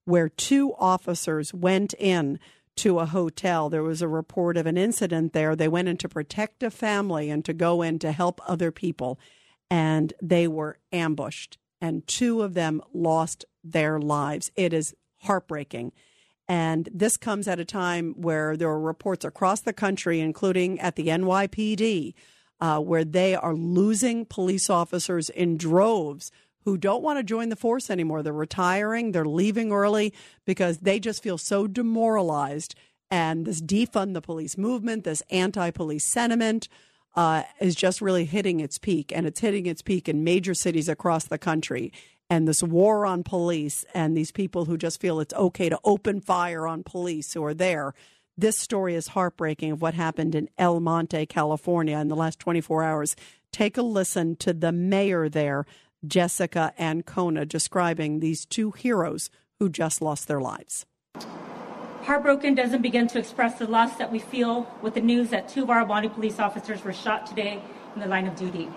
[0.08, 2.40] where two officers went in
[2.78, 3.70] to a hotel.
[3.70, 5.54] There was a report of an incident there.
[5.54, 9.20] They went in to protect a family and to go in to help other people.
[9.70, 14.50] And they were ambushed and two of them lost their lives.
[14.56, 15.92] It is heartbreaking.
[16.48, 20.96] And this comes at a time where there are reports across the country, including at
[20.96, 22.14] the NYPD,
[22.62, 26.32] uh, where they are losing police officers in droves
[26.68, 28.22] who don't want to join the force anymore.
[28.22, 30.14] They're retiring, they're leaving early
[30.44, 32.76] because they just feel so demoralized.
[33.10, 36.68] And this defund the police movement, this anti police sentiment,
[37.16, 40.90] uh, is just really hitting its peak, and it's hitting its peak in major cities
[40.90, 41.94] across the country.
[42.30, 46.20] And this war on police and these people who just feel it's okay to open
[46.20, 47.94] fire on police who are there.
[48.38, 52.84] This story is heartbreaking of what happened in El Monte, California in the last 24
[52.84, 53.16] hours.
[53.54, 55.66] Take a listen to the mayor there,
[56.06, 59.30] Jessica Ancona, describing these two heroes
[59.60, 60.86] who just lost their lives.
[62.04, 65.64] Heartbroken doesn't begin to express the loss that we feel with the news that two
[65.64, 67.62] of our police officers were shot today
[67.96, 68.70] in the line of duty.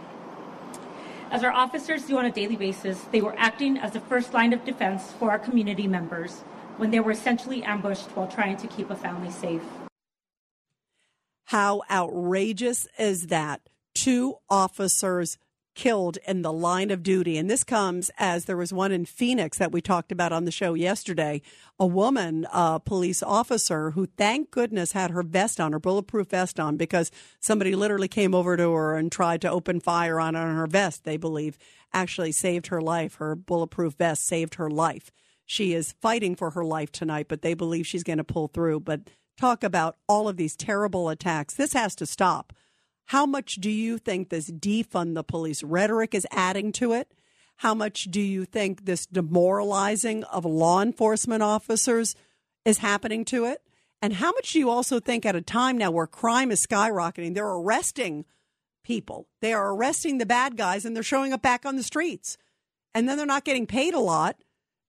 [1.31, 4.53] As our officers do on a daily basis, they were acting as the first line
[4.53, 6.41] of defense for our community members
[6.77, 9.63] when they were essentially ambushed while trying to keep a family safe.
[11.45, 13.61] How outrageous is that?
[13.95, 15.39] Two officers
[15.81, 17.39] killed in the line of duty.
[17.39, 20.51] And this comes as there was one in Phoenix that we talked about on the
[20.51, 21.41] show yesterday.
[21.79, 26.61] A woman, a police officer, who thank goodness had her vest on, her bulletproof vest
[26.61, 30.55] on, because somebody literally came over to her and tried to open fire on on
[30.55, 31.57] her vest, they believe,
[31.95, 33.15] actually saved her life.
[33.15, 35.11] Her bulletproof vest saved her life.
[35.47, 38.81] She is fighting for her life tonight, but they believe she's going to pull through.
[38.81, 39.09] But
[39.39, 41.55] talk about all of these terrible attacks.
[41.55, 42.53] This has to stop.
[43.11, 47.11] How much do you think this defund the police rhetoric is adding to it?
[47.57, 52.15] How much do you think this demoralizing of law enforcement officers
[52.65, 53.63] is happening to it?
[54.01, 57.35] And how much do you also think at a time now where crime is skyrocketing,
[57.35, 58.27] they're arresting
[58.85, 62.39] people, they are arresting the bad guys and they're showing up back on the streets.
[62.95, 64.37] And then they're not getting paid a lot.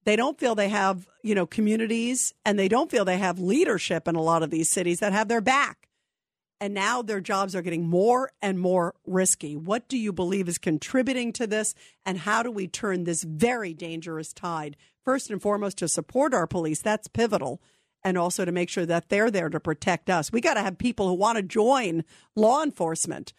[0.04, 4.08] They don't feel they have, you know, communities and they don't feel they have leadership
[4.08, 5.81] in a lot of these cities that have their back
[6.62, 9.58] and now their jobs are getting more and more risky.
[9.58, 11.74] What do you believe is contributing to this,
[12.06, 14.78] and how do we turn this very dangerous tide?
[15.04, 17.64] First and foremost, to support our police, that's pivotal,
[18.04, 20.32] and also to make sure that they're there to protect us.
[20.32, 22.04] We got to have people who want to join
[22.36, 23.34] law enforcement.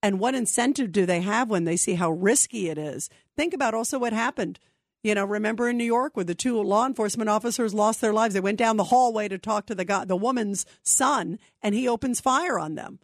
[0.00, 3.10] And what incentive do they have when they see how risky it is?
[3.36, 4.60] Think about also what happened
[5.02, 8.34] you know, remember in New York where the two law enforcement officers lost their lives?
[8.34, 11.88] They went down the hallway to talk to the guy, the woman's son, and he
[11.88, 12.98] opens fire on them.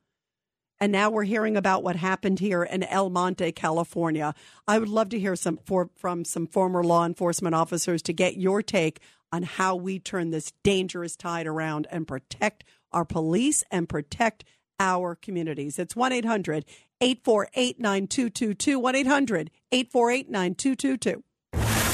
[0.78, 4.35] And now we're hearing about what happened here in El Monte, California.
[4.68, 8.36] I would love to hear some for, from some former law enforcement officers to get
[8.36, 9.01] your take
[9.32, 14.44] on how we turn this dangerous tide around and protect our police and protect
[14.78, 15.78] our communities.
[15.78, 16.66] It's 1 800
[17.01, 18.78] 848 9222.
[18.78, 21.23] 1 800 848 9222.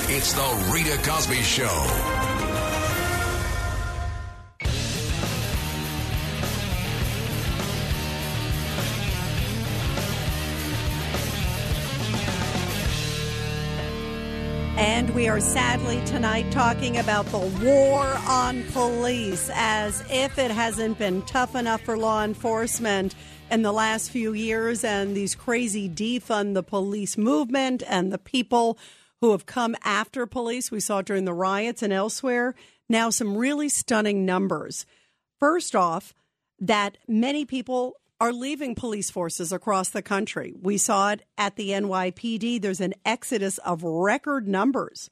[0.08, 1.68] It's the Rita Cosby Show.
[14.76, 20.98] And we are sadly tonight talking about the war on police as if it hasn't
[20.98, 23.14] been tough enough for law enforcement
[23.50, 28.76] in the last few years and these crazy defund the police movement and the people
[29.22, 30.70] who have come after police.
[30.70, 32.56] We saw during the riots and elsewhere.
[32.88, 34.84] Now, some really stunning numbers.
[35.38, 36.12] First off,
[36.58, 40.52] that many people are leaving police forces across the country.
[40.60, 42.60] We saw it at the NYPD.
[42.60, 45.08] There's an exodus of record numbers.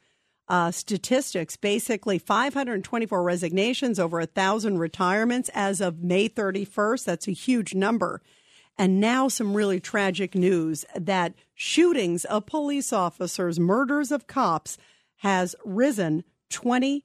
[0.49, 7.05] Uh, statistics basically 524 resignations, over a thousand retirements as of May 31st.
[7.05, 8.21] That's a huge number.
[8.81, 14.79] And now some really tragic news that shootings of police officers, murders of cops
[15.17, 17.03] has risen 20%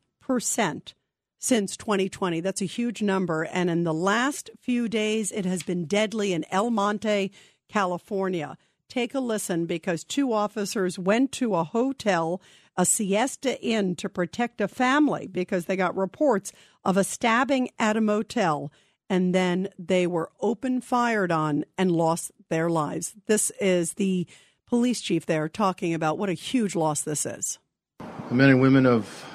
[1.37, 2.39] since 2020.
[2.39, 3.43] That's a huge number.
[3.43, 7.33] And in the last few days, it has been deadly in El Monte,
[7.67, 8.57] California.
[8.87, 12.41] Take a listen because two officers went to a hotel,
[12.77, 16.53] a Siesta Inn, to protect a family because they got reports
[16.85, 18.71] of a stabbing at a motel
[19.09, 23.13] and then they were open fired on and lost their lives.
[23.27, 24.27] This is the
[24.67, 27.59] police chief there talking about what a huge loss this is.
[27.99, 29.25] The men and women of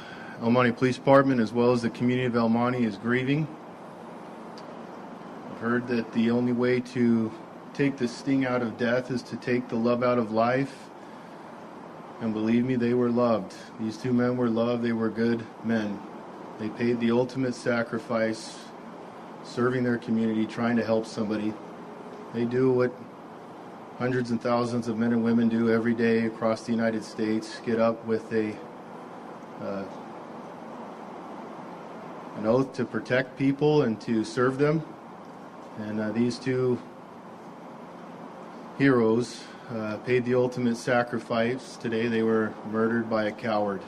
[0.42, 3.46] El Monte Police Department, as well as the community of El Monte, is grieving.
[5.50, 7.30] I've heard that the only way to
[7.74, 10.88] take the sting out of death is to take the love out of life.
[12.20, 13.54] And believe me, they were loved.
[13.78, 14.82] These two men were loved.
[14.82, 16.00] They were good men.
[16.58, 18.58] They paid the ultimate sacrifice
[19.44, 21.52] serving their community, trying to help somebody.
[22.32, 22.94] They do what
[23.98, 27.78] hundreds and thousands of men and women do every day across the United States get
[27.78, 28.56] up with a
[29.60, 29.84] uh,
[32.36, 34.82] an oath to protect people and to serve them.
[35.78, 36.80] And uh, these two
[38.78, 41.76] heroes uh, paid the ultimate sacrifice.
[41.76, 43.82] Today they were murdered by a coward.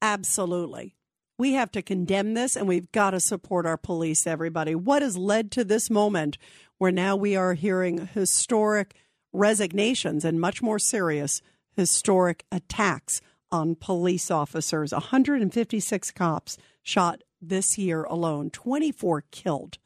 [0.00, 0.93] Absolutely.
[1.36, 4.74] We have to condemn this and we've got to support our police, everybody.
[4.74, 6.38] What has led to this moment
[6.78, 8.94] where now we are hearing historic
[9.32, 11.42] resignations and much more serious
[11.76, 13.20] historic attacks
[13.50, 14.92] on police officers?
[14.92, 19.78] 156 cops shot this year alone, 24 killed,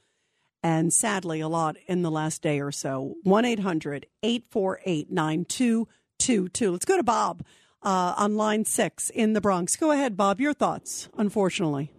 [0.62, 3.14] and sadly, a lot in the last day or so.
[3.22, 6.72] 1 800 848 9222.
[6.72, 7.44] Let's go to Bob
[7.82, 9.76] uh, on line six in the Bronx.
[9.76, 10.40] Go ahead, Bob.
[10.40, 11.92] Your thoughts, unfortunately.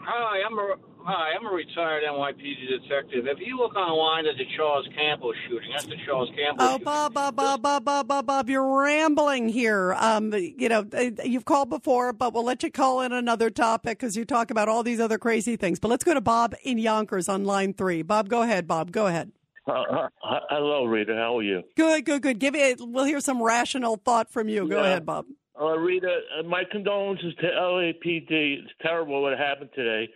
[0.00, 0.74] Hi, I'm a
[1.04, 1.30] hi.
[1.38, 3.26] I'm a retired NYPD detective.
[3.26, 6.62] If you look online at the Charles Campbell shooting, that's the Charles Campbell.
[6.62, 6.84] Oh, shooting.
[6.84, 9.94] Bob, Bob, Bob, Bob, Bob, Bob, Bob, you're rambling here.
[9.94, 13.98] Um, you know, uh, you've called before, but we'll let you call in another topic
[13.98, 15.78] because you talk about all these other crazy things.
[15.80, 18.02] But let's go to Bob in Yonkers on line three.
[18.02, 18.66] Bob, go ahead.
[18.66, 19.32] Bob, go ahead.
[19.68, 21.14] Uh, uh, hello, Rita.
[21.14, 21.62] How are you?
[21.76, 22.38] Good, good, good.
[22.38, 22.78] Give it.
[22.80, 24.68] We'll hear some rational thought from you.
[24.68, 24.88] Go Yeah.
[24.88, 25.24] ahead, Bob.
[25.58, 28.58] Uh, Rita, uh, my condolences to LAPD.
[28.62, 30.12] It's terrible what happened today,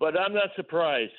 [0.00, 1.12] but I'm not surprised.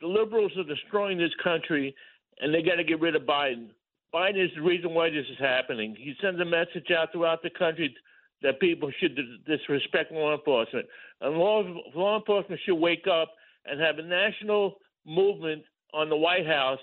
[0.00, 1.94] The liberals are destroying this country,
[2.40, 3.68] and they got to get rid of Biden.
[4.12, 5.94] Biden is the reason why this is happening.
[5.94, 7.94] He sends a message out throughout the country
[8.42, 9.16] that people should
[9.46, 10.86] disrespect law enforcement,
[11.20, 11.62] and law,
[11.94, 13.32] law enforcement should wake up
[13.64, 15.62] and have a national movement
[15.94, 16.80] on the White House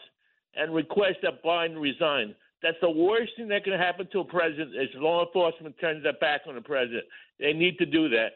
[0.55, 2.35] and request that Biden resign.
[2.61, 6.13] That's the worst thing that can happen to a president is law enforcement turns their
[6.13, 7.05] back on the president.
[7.39, 8.29] They need to do that.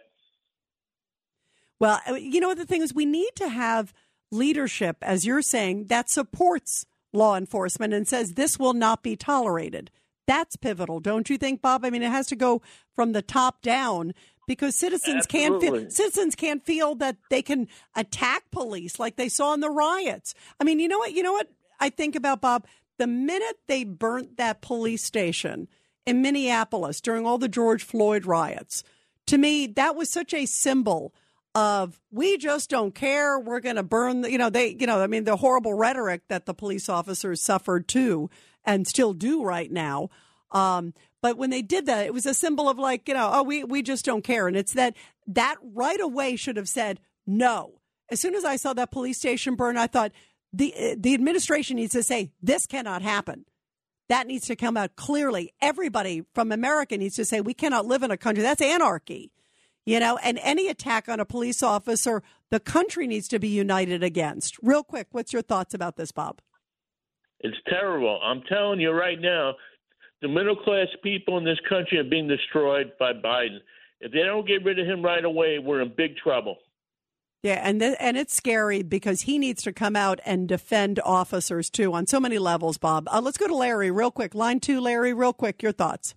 [1.79, 3.93] Well, uh, you know the thing is, we need to have
[4.31, 9.91] leadership, as you're saying, that supports law enforcement and says this will not be tolerated.
[10.25, 11.83] That's pivotal, don't you think, Bob?
[11.83, 12.61] I mean, it has to go
[12.95, 14.13] from the top down
[14.47, 19.53] because citizens can't feel citizens can't feel that they can attack police like they saw
[19.53, 20.33] in the riots.
[20.59, 21.11] I mean, you know what?
[21.11, 21.49] You know what
[21.83, 22.65] I think about Bob?
[22.97, 25.67] The minute they burnt that police station
[26.05, 28.85] in Minneapolis during all the George Floyd riots,
[29.27, 31.13] to me, that was such a symbol
[31.53, 33.37] of we just don't care.
[33.37, 36.21] We're going to burn, the, you know, they, you know, I mean, the horrible rhetoric
[36.29, 38.29] that the police officers suffered too
[38.63, 40.09] and still do right now.
[40.51, 43.43] Um, but when they did that, it was a symbol of like, you know, oh,
[43.43, 44.47] we, we just don't care.
[44.47, 44.95] And it's that,
[45.27, 47.81] that right away should have said no.
[48.09, 50.13] As soon as I saw that police station burn, I thought
[50.53, 53.45] the, the administration needs to say this cannot happen.
[54.09, 55.53] That needs to come out clearly.
[55.61, 59.31] Everybody from America needs to say we cannot live in a country that's anarchy.
[59.85, 64.03] You know, and any attack on a police officer, the country needs to be united
[64.03, 64.57] against.
[64.61, 66.39] Real quick, what's your thoughts about this, Bob?
[67.41, 68.19] It's terrible.
[68.23, 69.55] I'm telling you right now,
[70.21, 73.57] the middle class people in this country are being destroyed by Biden.
[73.99, 76.57] If they don't get rid of him right away, we're in big trouble.
[77.43, 81.69] Yeah, and th- and it's scary because he needs to come out and defend officers
[81.69, 83.09] too on so many levels, Bob.
[83.11, 84.33] Uh, let's go to Larry real quick.
[84.33, 85.61] Line two, Larry, real quick.
[85.61, 86.15] Your thoughts?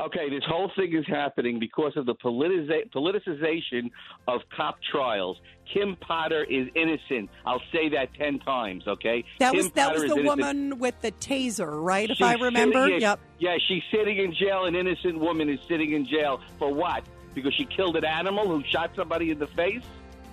[0.00, 3.90] Okay, this whole thing is happening because of the politiza- politicization
[4.28, 5.38] of cop trials.
[5.72, 7.30] Kim Potter is innocent.
[7.46, 8.86] I'll say that ten times.
[8.86, 12.10] Okay, That Kim was that Potter was the woman with the taser, right?
[12.10, 12.84] If I remember.
[12.88, 13.20] sitting Yep.
[13.38, 14.66] Yeah, she's sitting in jail.
[14.66, 17.04] An innocent woman is sitting in jail for what?
[17.34, 19.82] Because she killed an animal who shot somebody in the face.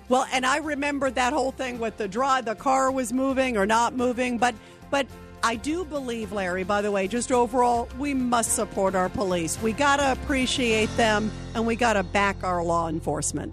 [0.08, 3.66] Well, and I remember that whole thing with the drive, the car was moving or
[3.66, 4.54] not moving, but
[4.90, 5.06] but
[5.42, 6.64] I do believe, Larry.
[6.64, 9.60] By the way, just overall, we must support our police.
[9.60, 13.52] We gotta appreciate them, and we gotta back our law enforcement.